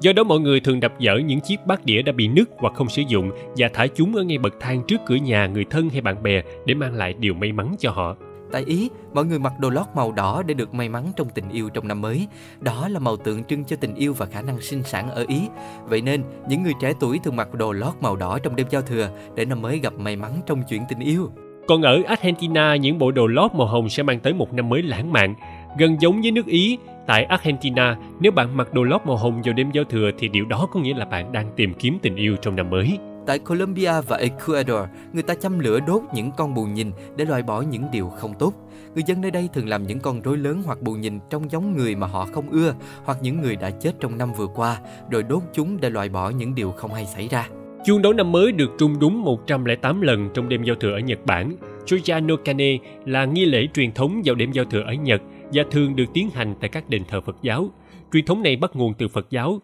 Do 0.00 0.12
đó 0.12 0.24
mọi 0.24 0.40
người 0.40 0.60
thường 0.60 0.80
đập 0.80 0.98
dở 0.98 1.16
những 1.26 1.40
chiếc 1.40 1.66
bát 1.66 1.84
đĩa 1.84 2.02
đã 2.02 2.12
bị 2.12 2.28
nứt 2.28 2.48
hoặc 2.56 2.74
không 2.74 2.88
sử 2.88 3.02
dụng 3.08 3.30
và 3.56 3.68
thả 3.68 3.86
chúng 3.86 4.16
ở 4.16 4.22
ngay 4.22 4.38
bậc 4.38 4.54
thang 4.60 4.82
trước 4.88 5.00
cửa 5.06 5.14
nhà 5.14 5.46
người 5.46 5.64
thân 5.64 5.88
hay 5.88 6.00
bạn 6.00 6.22
bè 6.22 6.42
để 6.66 6.74
mang 6.74 6.94
lại 6.94 7.14
điều 7.18 7.34
may 7.34 7.52
mắn 7.52 7.74
cho 7.78 7.90
họ. 7.90 8.16
Tại 8.52 8.64
Ý, 8.66 8.90
mọi 9.14 9.24
người 9.24 9.38
mặc 9.38 9.52
đồ 9.58 9.70
lót 9.70 9.86
màu 9.94 10.12
đỏ 10.12 10.42
để 10.46 10.54
được 10.54 10.74
may 10.74 10.88
mắn 10.88 11.12
trong 11.16 11.28
tình 11.34 11.48
yêu 11.48 11.68
trong 11.68 11.88
năm 11.88 12.00
mới. 12.00 12.26
Đó 12.60 12.88
là 12.88 12.98
màu 12.98 13.16
tượng 13.16 13.44
trưng 13.44 13.64
cho 13.64 13.76
tình 13.76 13.94
yêu 13.94 14.12
và 14.12 14.26
khả 14.26 14.42
năng 14.42 14.60
sinh 14.60 14.82
sản 14.82 15.10
ở 15.10 15.24
Ý. 15.28 15.48
Vậy 15.84 16.02
nên, 16.02 16.22
những 16.48 16.62
người 16.62 16.72
trẻ 16.80 16.92
tuổi 17.00 17.20
thường 17.24 17.36
mặc 17.36 17.54
đồ 17.54 17.72
lót 17.72 17.92
màu 18.00 18.16
đỏ 18.16 18.38
trong 18.38 18.56
đêm 18.56 18.66
giao 18.70 18.82
thừa 18.82 19.10
để 19.34 19.44
năm 19.44 19.62
mới 19.62 19.78
gặp 19.78 19.92
may 19.98 20.16
mắn 20.16 20.32
trong 20.46 20.62
chuyện 20.68 20.82
tình 20.88 20.98
yêu. 20.98 21.30
Còn 21.68 21.82
ở 21.82 22.02
Argentina, 22.06 22.76
những 22.76 22.98
bộ 22.98 23.10
đồ 23.10 23.26
lót 23.26 23.54
màu 23.54 23.66
hồng 23.66 23.88
sẽ 23.88 24.02
mang 24.02 24.20
tới 24.20 24.34
một 24.34 24.52
năm 24.52 24.68
mới 24.68 24.82
lãng 24.82 25.12
mạn. 25.12 25.34
Gần 25.78 25.96
giống 26.00 26.20
với 26.22 26.30
nước 26.30 26.46
Ý, 26.46 26.78
tại 27.06 27.24
Argentina, 27.24 27.96
nếu 28.20 28.32
bạn 28.32 28.56
mặc 28.56 28.74
đồ 28.74 28.82
lót 28.82 29.00
màu 29.06 29.16
hồng 29.16 29.42
vào 29.44 29.54
đêm 29.54 29.70
giao 29.70 29.84
thừa 29.84 30.10
thì 30.18 30.28
điều 30.28 30.44
đó 30.44 30.68
có 30.72 30.80
nghĩa 30.80 30.94
là 30.94 31.04
bạn 31.04 31.32
đang 31.32 31.46
tìm 31.56 31.74
kiếm 31.74 31.98
tình 32.02 32.16
yêu 32.16 32.36
trong 32.42 32.56
năm 32.56 32.70
mới. 32.70 32.98
Tại 33.26 33.38
Colombia 33.38 34.00
và 34.08 34.16
Ecuador, 34.16 34.88
người 35.12 35.22
ta 35.22 35.34
châm 35.34 35.58
lửa 35.58 35.80
đốt 35.86 36.02
những 36.14 36.30
con 36.36 36.54
bù 36.54 36.64
nhìn 36.64 36.90
để 37.16 37.24
loại 37.24 37.42
bỏ 37.42 37.60
những 37.60 37.84
điều 37.92 38.08
không 38.08 38.34
tốt. 38.38 38.54
Người 38.94 39.04
dân 39.06 39.20
nơi 39.20 39.30
đây 39.30 39.48
thường 39.52 39.68
làm 39.68 39.86
những 39.86 40.00
con 40.00 40.22
rối 40.22 40.36
lớn 40.36 40.62
hoặc 40.66 40.82
bù 40.82 40.92
nhìn 40.92 41.18
trông 41.30 41.50
giống 41.50 41.76
người 41.76 41.94
mà 41.94 42.06
họ 42.06 42.26
không 42.32 42.50
ưa 42.50 42.74
hoặc 43.04 43.18
những 43.22 43.40
người 43.40 43.56
đã 43.56 43.70
chết 43.70 43.92
trong 44.00 44.18
năm 44.18 44.32
vừa 44.32 44.46
qua, 44.46 44.78
rồi 45.10 45.22
đốt 45.22 45.42
chúng 45.52 45.80
để 45.80 45.90
loại 45.90 46.08
bỏ 46.08 46.30
những 46.30 46.54
điều 46.54 46.72
không 46.72 46.94
hay 46.94 47.06
xảy 47.06 47.28
ra. 47.28 47.48
Chuông 47.84 48.02
đón 48.02 48.16
năm 48.16 48.32
mới 48.32 48.52
được 48.52 48.70
trung 48.78 48.98
đúng 49.00 49.22
108 49.22 50.00
lần 50.00 50.28
trong 50.34 50.48
đêm 50.48 50.62
giao 50.62 50.76
thừa 50.76 50.92
ở 50.92 50.98
Nhật 50.98 51.18
Bản. 51.26 51.56
Chuja 51.86 52.26
no 52.26 52.36
Kane 52.44 52.78
là 53.04 53.24
nghi 53.24 53.44
lễ 53.44 53.66
truyền 53.74 53.92
thống 53.92 54.22
vào 54.24 54.34
đêm 54.34 54.52
giao 54.52 54.64
thừa 54.64 54.82
ở 54.82 54.92
Nhật 54.92 55.22
và 55.52 55.62
thường 55.70 55.96
được 55.96 56.04
tiến 56.14 56.30
hành 56.30 56.54
tại 56.60 56.70
các 56.70 56.88
đền 56.88 57.02
thờ 57.08 57.20
Phật 57.20 57.36
giáo. 57.42 57.70
Truyền 58.12 58.24
thống 58.26 58.42
này 58.42 58.56
bắt 58.56 58.70
nguồn 58.76 58.94
từ 58.94 59.08
Phật 59.08 59.26
giáo. 59.30 59.60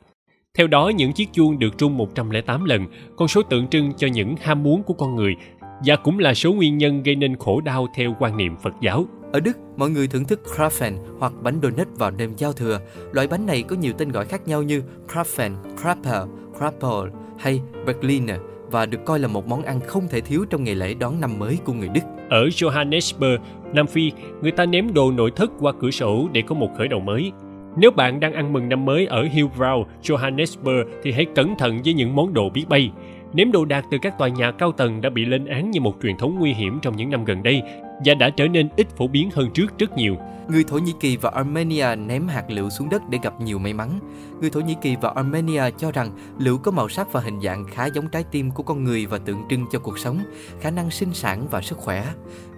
Theo 0.54 0.66
đó, 0.66 0.88
những 0.88 1.12
chiếc 1.12 1.32
chuông 1.32 1.58
được 1.58 1.78
trung 1.78 1.96
108 1.96 2.64
lần, 2.64 2.86
con 3.16 3.28
số 3.28 3.42
tượng 3.42 3.68
trưng 3.68 3.92
cho 3.96 4.06
những 4.06 4.34
ham 4.36 4.62
muốn 4.62 4.82
của 4.82 4.94
con 4.94 5.16
người 5.16 5.36
và 5.84 5.96
cũng 5.96 6.18
là 6.18 6.34
số 6.34 6.52
nguyên 6.52 6.78
nhân 6.78 7.02
gây 7.02 7.14
nên 7.14 7.36
khổ 7.36 7.60
đau 7.60 7.86
theo 7.94 8.16
quan 8.18 8.36
niệm 8.36 8.56
Phật 8.62 8.74
giáo. 8.80 9.06
Ở 9.32 9.40
Đức, 9.40 9.58
mọi 9.76 9.90
người 9.90 10.06
thưởng 10.06 10.24
thức 10.24 10.40
Krapfen 10.56 10.92
hoặc 11.18 11.32
bánh 11.42 11.60
donut 11.62 11.88
vào 11.98 12.10
đêm 12.10 12.32
giao 12.36 12.52
thừa. 12.52 12.80
Loại 13.12 13.26
bánh 13.26 13.46
này 13.46 13.62
có 13.62 13.76
nhiều 13.76 13.92
tên 13.98 14.08
gọi 14.08 14.24
khác 14.24 14.48
nhau 14.48 14.62
như 14.62 14.82
Krapfen, 15.08 15.76
Krapel, 15.76 16.22
Krapel 16.58 17.12
hay 17.38 17.60
Berliner 17.86 18.36
và 18.70 18.86
được 18.86 19.04
coi 19.04 19.18
là 19.18 19.28
một 19.28 19.46
món 19.46 19.62
ăn 19.62 19.80
không 19.80 20.08
thể 20.08 20.20
thiếu 20.20 20.44
trong 20.50 20.64
ngày 20.64 20.74
lễ 20.74 20.94
đón 20.94 21.20
năm 21.20 21.38
mới 21.38 21.58
của 21.64 21.72
người 21.72 21.88
Đức. 21.88 22.00
Ở 22.30 22.44
Johannesburg, 22.44 23.38
Nam 23.72 23.86
Phi, 23.86 24.12
người 24.42 24.50
ta 24.50 24.66
ném 24.66 24.94
đồ 24.94 25.10
nội 25.10 25.30
thất 25.36 25.50
qua 25.58 25.72
cửa 25.80 25.90
sổ 25.90 26.28
để 26.32 26.42
có 26.46 26.54
một 26.54 26.68
khởi 26.78 26.88
đầu 26.88 27.00
mới. 27.00 27.32
Nếu 27.76 27.90
bạn 27.90 28.20
đang 28.20 28.32
ăn 28.32 28.52
mừng 28.52 28.68
năm 28.68 28.84
mới 28.84 29.06
ở 29.06 29.24
Hillbrow, 29.24 29.84
Johannesburg 30.02 30.84
thì 31.02 31.12
hãy 31.12 31.26
cẩn 31.34 31.56
thận 31.56 31.80
với 31.84 31.94
những 31.94 32.16
món 32.16 32.34
đồ 32.34 32.50
biết 32.50 32.64
bay. 32.68 32.90
Ném 33.32 33.52
đồ 33.52 33.64
đạc 33.64 33.84
từ 33.90 33.98
các 34.02 34.18
tòa 34.18 34.28
nhà 34.28 34.50
cao 34.50 34.72
tầng 34.72 35.00
đã 35.00 35.10
bị 35.10 35.24
lên 35.24 35.46
án 35.46 35.70
như 35.70 35.80
một 35.80 35.96
truyền 36.02 36.16
thống 36.16 36.36
nguy 36.38 36.52
hiểm 36.52 36.78
trong 36.82 36.96
những 36.96 37.10
năm 37.10 37.24
gần 37.24 37.42
đây 37.42 37.62
và 38.04 38.14
đã 38.14 38.30
trở 38.30 38.48
nên 38.48 38.68
ít 38.76 38.86
phổ 38.96 39.08
biến 39.08 39.30
hơn 39.30 39.50
trước 39.54 39.78
rất 39.78 39.96
nhiều. 39.96 40.16
Người 40.48 40.64
Thổ 40.64 40.78
Nhĩ 40.78 40.92
Kỳ 41.00 41.16
và 41.16 41.30
Armenia 41.30 41.96
ném 41.96 42.28
hạt 42.28 42.50
lựu 42.50 42.70
xuống 42.70 42.88
đất 42.88 43.02
để 43.08 43.18
gặp 43.22 43.40
nhiều 43.40 43.58
may 43.58 43.72
mắn. 43.72 44.00
Người 44.40 44.50
Thổ 44.50 44.60
Nhĩ 44.60 44.76
Kỳ 44.82 44.96
và 45.00 45.10
Armenia 45.10 45.70
cho 45.78 45.92
rằng 45.92 46.10
lựu 46.38 46.58
có 46.58 46.70
màu 46.70 46.88
sắc 46.88 47.12
và 47.12 47.20
hình 47.20 47.40
dạng 47.40 47.64
khá 47.64 47.86
giống 47.86 48.08
trái 48.08 48.24
tim 48.30 48.50
của 48.50 48.62
con 48.62 48.84
người 48.84 49.06
và 49.06 49.18
tượng 49.18 49.42
trưng 49.50 49.66
cho 49.72 49.78
cuộc 49.78 49.98
sống, 49.98 50.18
khả 50.60 50.70
năng 50.70 50.90
sinh 50.90 51.14
sản 51.14 51.46
và 51.50 51.62
sức 51.62 51.78
khỏe. 51.78 52.06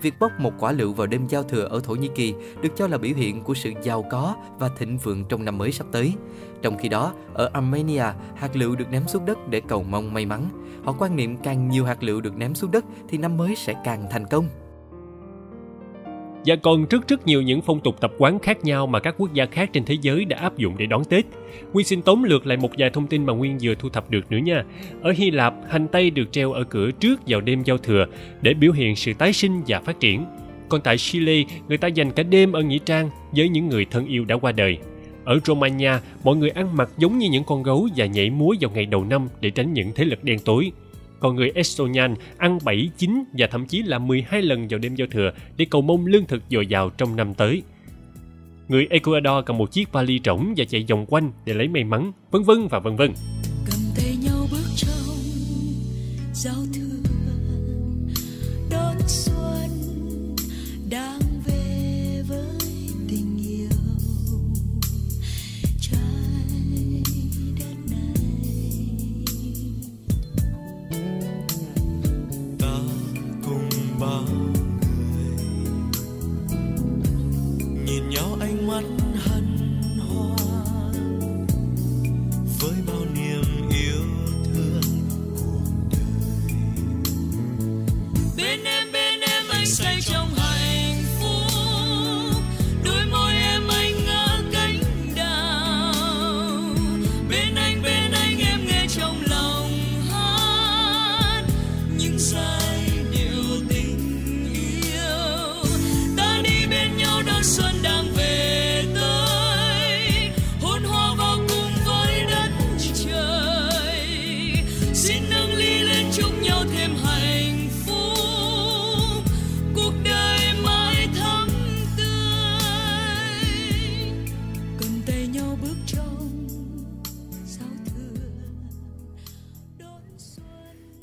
Việc 0.03 0.15
bóc 0.21 0.33
một 0.39 0.53
quả 0.59 0.73
lựu 0.73 0.93
vào 0.93 1.07
đêm 1.07 1.27
giao 1.27 1.43
thừa 1.43 1.65
ở 1.65 1.81
Thổ 1.81 1.95
Nhĩ 1.95 2.09
Kỳ 2.15 2.35
được 2.63 2.77
cho 2.77 2.87
là 2.87 2.99
biểu 2.99 3.15
hiện 3.17 3.43
của 3.43 3.55
sự 3.55 3.73
giàu 3.83 4.05
có 4.11 4.37
và 4.59 4.69
thịnh 4.79 4.99
vượng 4.99 5.25
trong 5.29 5.45
năm 5.45 5.59
mới 5.59 5.73
sắp 5.73 5.87
tới. 5.93 6.15
Trong 6.63 6.79
khi 6.79 6.89
đó, 6.89 7.13
ở 7.35 7.51
Armenia, 7.53 8.05
hạt 8.37 8.57
lựu 8.57 8.77
được 8.77 8.91
ném 8.91 9.09
xuống 9.09 9.27
đất 9.27 9.49
để 9.49 9.61
cầu 9.69 9.83
mong 9.83 10.15
may 10.15 10.27
mắn. 10.27 10.49
Họ 10.85 10.95
quan 10.99 11.17
niệm 11.17 11.37
càng 11.37 11.69
nhiều 11.69 11.85
hạt 11.85 12.03
lựu 12.03 12.21
được 12.21 12.37
ném 12.37 12.55
xuống 12.55 12.71
đất 12.71 12.85
thì 13.09 13.19
năm 13.19 13.37
mới 13.37 13.57
sẽ 13.57 13.75
càng 13.85 14.07
thành 14.11 14.27
công. 14.27 14.49
Và 16.47 16.57
còn 16.57 16.87
rất 16.91 17.09
rất 17.09 17.27
nhiều 17.27 17.43
những 17.43 17.63
phong 17.63 17.81
tục 17.81 18.01
tập 18.01 18.13
quán 18.19 18.39
khác 18.39 18.65
nhau 18.65 18.87
mà 18.87 19.01
các 19.01 19.15
quốc 19.19 19.35
gia 19.35 19.47
khác 19.47 19.71
trên 19.73 19.85
thế 19.85 19.97
giới 20.03 20.25
đã 20.25 20.37
áp 20.37 20.59
dụng 20.59 20.75
để 20.79 20.87
đón 20.87 21.05
Tết. 21.05 21.25
Nguyên 21.73 21.87
xin 21.87 22.03
tóm 22.03 22.23
lược 22.23 22.47
lại 22.47 22.57
một 22.57 22.71
vài 22.79 22.91
thông 22.91 23.07
tin 23.07 23.27
mà 23.27 23.33
Nguyên 23.33 23.59
vừa 23.63 23.75
thu 23.75 23.89
thập 23.89 24.11
được 24.11 24.33
nữa 24.33 24.39
nha. 24.39 24.65
Ở 25.03 25.13
Hy 25.17 25.31
Lạp, 25.31 25.55
hành 25.69 25.89
tây 25.89 26.11
được 26.11 26.33
treo 26.33 26.53
ở 26.53 26.65
cửa 26.65 26.91
trước 26.91 27.21
vào 27.27 27.41
đêm 27.41 27.63
giao 27.63 27.79
thừa 27.79 28.07
để 28.43 28.55
biểu 28.55 28.73
hiện 28.73 28.97
sự 28.97 29.13
tái 29.19 29.33
sinh 29.33 29.63
và 29.67 29.81
phát 29.81 30.01
triển. 30.01 30.25
Còn 30.69 30.81
tại 30.81 30.99
Chile, 30.99 31.43
người 31.69 31.79
ta 31.79 31.89
dành 31.89 32.11
cả 32.11 32.23
đêm 32.23 32.53
ở 32.53 32.63
nghĩa 32.63 32.79
trang 32.85 33.11
với 33.37 33.49
những 33.49 33.69
người 33.69 33.87
thân 33.91 34.07
yêu 34.07 34.25
đã 34.25 34.37
qua 34.37 34.53
đời. 34.53 34.79
Ở 35.25 35.41
Romania, 35.45 35.93
mọi 36.25 36.37
người 36.37 36.51
ăn 36.51 36.77
mặc 36.77 36.91
giống 36.99 37.19
như 37.19 37.29
những 37.31 37.45
con 37.45 37.63
gấu 37.63 37.89
và 37.97 38.07
nhảy 38.07 38.31
múa 38.31 38.55
vào 38.61 38.71
ngày 38.75 38.87
đầu 38.87 39.05
năm 39.05 39.29
để 39.41 39.51
tránh 39.51 39.73
những 39.73 39.93
thế 39.95 40.05
lực 40.05 40.25
đen 40.25 40.39
tối. 40.45 40.73
Còn 41.21 41.37
người 41.37 41.53
Estonian 41.55 42.15
ăn 42.39 42.59
7, 42.65 42.91
9 42.97 43.25
và 43.33 43.47
thậm 43.47 43.67
chí 43.67 43.83
là 43.83 43.99
12 43.99 44.43
lần 44.43 44.69
vào 44.69 44.79
đêm 44.79 44.95
giao 44.95 45.09
thừa 45.11 45.31
để 45.57 45.67
cầu 45.71 45.83
mong 45.83 46.07
lương 46.07 46.27
thực 46.27 46.43
dồi 46.51 46.67
dào 46.67 46.91
trong 46.91 47.17
năm 47.17 47.35
tới. 47.35 47.63
Người 48.69 48.87
Ecuador 48.91 49.45
cầm 49.47 49.59
một 49.59 49.73
chiếc 49.73 49.93
vali 49.93 50.19
trống 50.19 50.55
và 50.57 50.65
chạy 50.65 50.87
vòng 50.91 51.07
quanh 51.09 51.33
để 51.45 51.55
lấy 51.55 51.69
may 51.69 51.85
mắn, 51.85 52.13
vân 52.31 52.43
vân 52.43 52.69
và 52.69 52.79
vân 52.79 52.97
vân. 52.97 53.13
cầm 53.71 53.81
tay 53.97 54.17
nhau 54.23 54.47
bước 54.51 54.67
trong 54.77 55.17
giao 56.33 56.55
thừa 56.75 56.80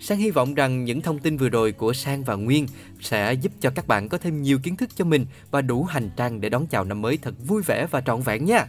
Sang 0.08 0.18
hy 0.18 0.32
vọng 0.32 0.54
rằng 0.54 0.86
những 0.86 1.02
thông 1.02 1.20
tin 1.20 1.38
vừa 1.38 1.50
rồi 1.50 1.72
của 1.72 1.94
Sang 1.94 2.24
và 2.24 2.36
Nguyên 2.36 2.68
sẽ 3.00 3.34
giúp 3.34 3.52
cho 3.62 3.70
các 3.70 3.88
bạn 3.88 4.10
có 4.10 4.18
thêm 4.18 4.42
nhiều 4.42 4.60
kiến 4.60 4.76
thức 4.76 4.90
cho 4.96 5.06
mình 5.06 5.26
và 5.52 5.62
đủ 5.62 5.84
hành 5.84 6.10
trang 6.18 6.42
để 6.42 6.50
đón 6.50 6.68
chào 6.68 6.84
năm 6.84 7.02
mới 7.02 7.18
thật 7.18 7.34
vui 7.48 7.62
vẻ 7.62 7.88
và 7.92 8.02
trọn 8.02 8.22
vẹn 8.22 8.46
nha. 8.46 8.66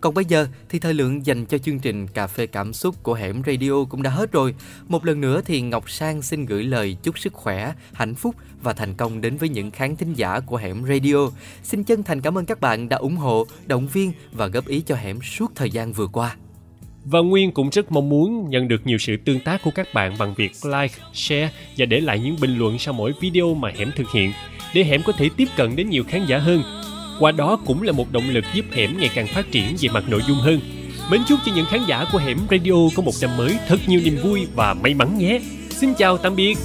Còn 0.00 0.14
bây 0.14 0.24
giờ 0.24 0.46
thì 0.68 0.78
thời 0.78 0.94
lượng 0.94 1.26
dành 1.26 1.46
cho 1.46 1.58
chương 1.58 1.78
trình 1.78 2.06
Cà 2.06 2.26
phê 2.26 2.46
cảm 2.46 2.72
xúc 2.72 3.02
của 3.02 3.14
Hẻm 3.14 3.42
Radio 3.46 3.84
cũng 3.88 4.02
đã 4.02 4.10
hết 4.10 4.32
rồi. 4.32 4.54
Một 4.88 5.04
lần 5.04 5.20
nữa 5.20 5.40
thì 5.44 5.60
Ngọc 5.60 5.90
Sang 5.90 6.22
xin 6.22 6.46
gửi 6.46 6.64
lời 6.64 6.96
chúc 7.02 7.18
sức 7.18 7.32
khỏe, 7.32 7.72
hạnh 7.92 8.14
phúc 8.14 8.34
và 8.62 8.72
thành 8.72 8.94
công 8.94 9.20
đến 9.20 9.36
với 9.36 9.48
những 9.48 9.70
khán 9.70 9.96
thính 9.96 10.14
giả 10.14 10.40
của 10.40 10.56
Hẻm 10.56 10.84
Radio. 10.84 11.30
Xin 11.62 11.84
chân 11.84 12.02
thành 12.02 12.20
cảm 12.20 12.38
ơn 12.38 12.46
các 12.46 12.60
bạn 12.60 12.88
đã 12.88 12.96
ủng 12.96 13.16
hộ, 13.16 13.46
động 13.66 13.88
viên 13.88 14.12
và 14.32 14.46
góp 14.46 14.66
ý 14.66 14.82
cho 14.86 14.94
Hẻm 14.94 15.22
suốt 15.22 15.52
thời 15.54 15.70
gian 15.70 15.92
vừa 15.92 16.06
qua. 16.06 16.36
Và 17.10 17.20
Nguyên 17.20 17.52
cũng 17.52 17.70
rất 17.70 17.92
mong 17.92 18.08
muốn 18.08 18.50
nhận 18.50 18.68
được 18.68 18.86
nhiều 18.86 18.98
sự 18.98 19.16
tương 19.16 19.40
tác 19.40 19.62
của 19.62 19.70
các 19.70 19.94
bạn 19.94 20.14
bằng 20.18 20.34
việc 20.34 20.52
like, 20.64 20.94
share 21.14 21.50
và 21.76 21.86
để 21.86 22.00
lại 22.00 22.18
những 22.18 22.36
bình 22.40 22.58
luận 22.58 22.78
sau 22.78 22.94
mỗi 22.94 23.12
video 23.20 23.54
mà 23.54 23.72
Hẻm 23.78 23.90
thực 23.96 24.06
hiện 24.14 24.32
để 24.74 24.84
Hẻm 24.84 25.02
có 25.02 25.12
thể 25.12 25.28
tiếp 25.36 25.48
cận 25.56 25.76
đến 25.76 25.90
nhiều 25.90 26.04
khán 26.04 26.26
giả 26.26 26.38
hơn. 26.38 26.62
Qua 27.18 27.32
đó 27.32 27.58
cũng 27.66 27.82
là 27.82 27.92
một 27.92 28.12
động 28.12 28.30
lực 28.30 28.44
giúp 28.54 28.64
Hẻm 28.72 28.98
ngày 28.98 29.10
càng 29.14 29.26
phát 29.26 29.50
triển 29.50 29.76
về 29.80 29.88
mặt 29.88 30.04
nội 30.08 30.22
dung 30.28 30.38
hơn. 30.38 30.60
Mến 31.10 31.20
chúc 31.28 31.38
cho 31.46 31.52
những 31.54 31.66
khán 31.66 31.80
giả 31.88 32.04
của 32.12 32.18
Hẻm 32.18 32.38
Radio 32.50 32.74
có 32.96 33.02
một 33.02 33.14
năm 33.22 33.36
mới 33.36 33.56
thật 33.68 33.78
nhiều 33.86 34.00
niềm 34.04 34.16
vui 34.22 34.46
và 34.54 34.74
may 34.74 34.94
mắn 34.94 35.18
nhé. 35.18 35.40
Xin 35.70 35.94
chào 35.94 36.18
tạm 36.18 36.36
biệt. 36.36 36.58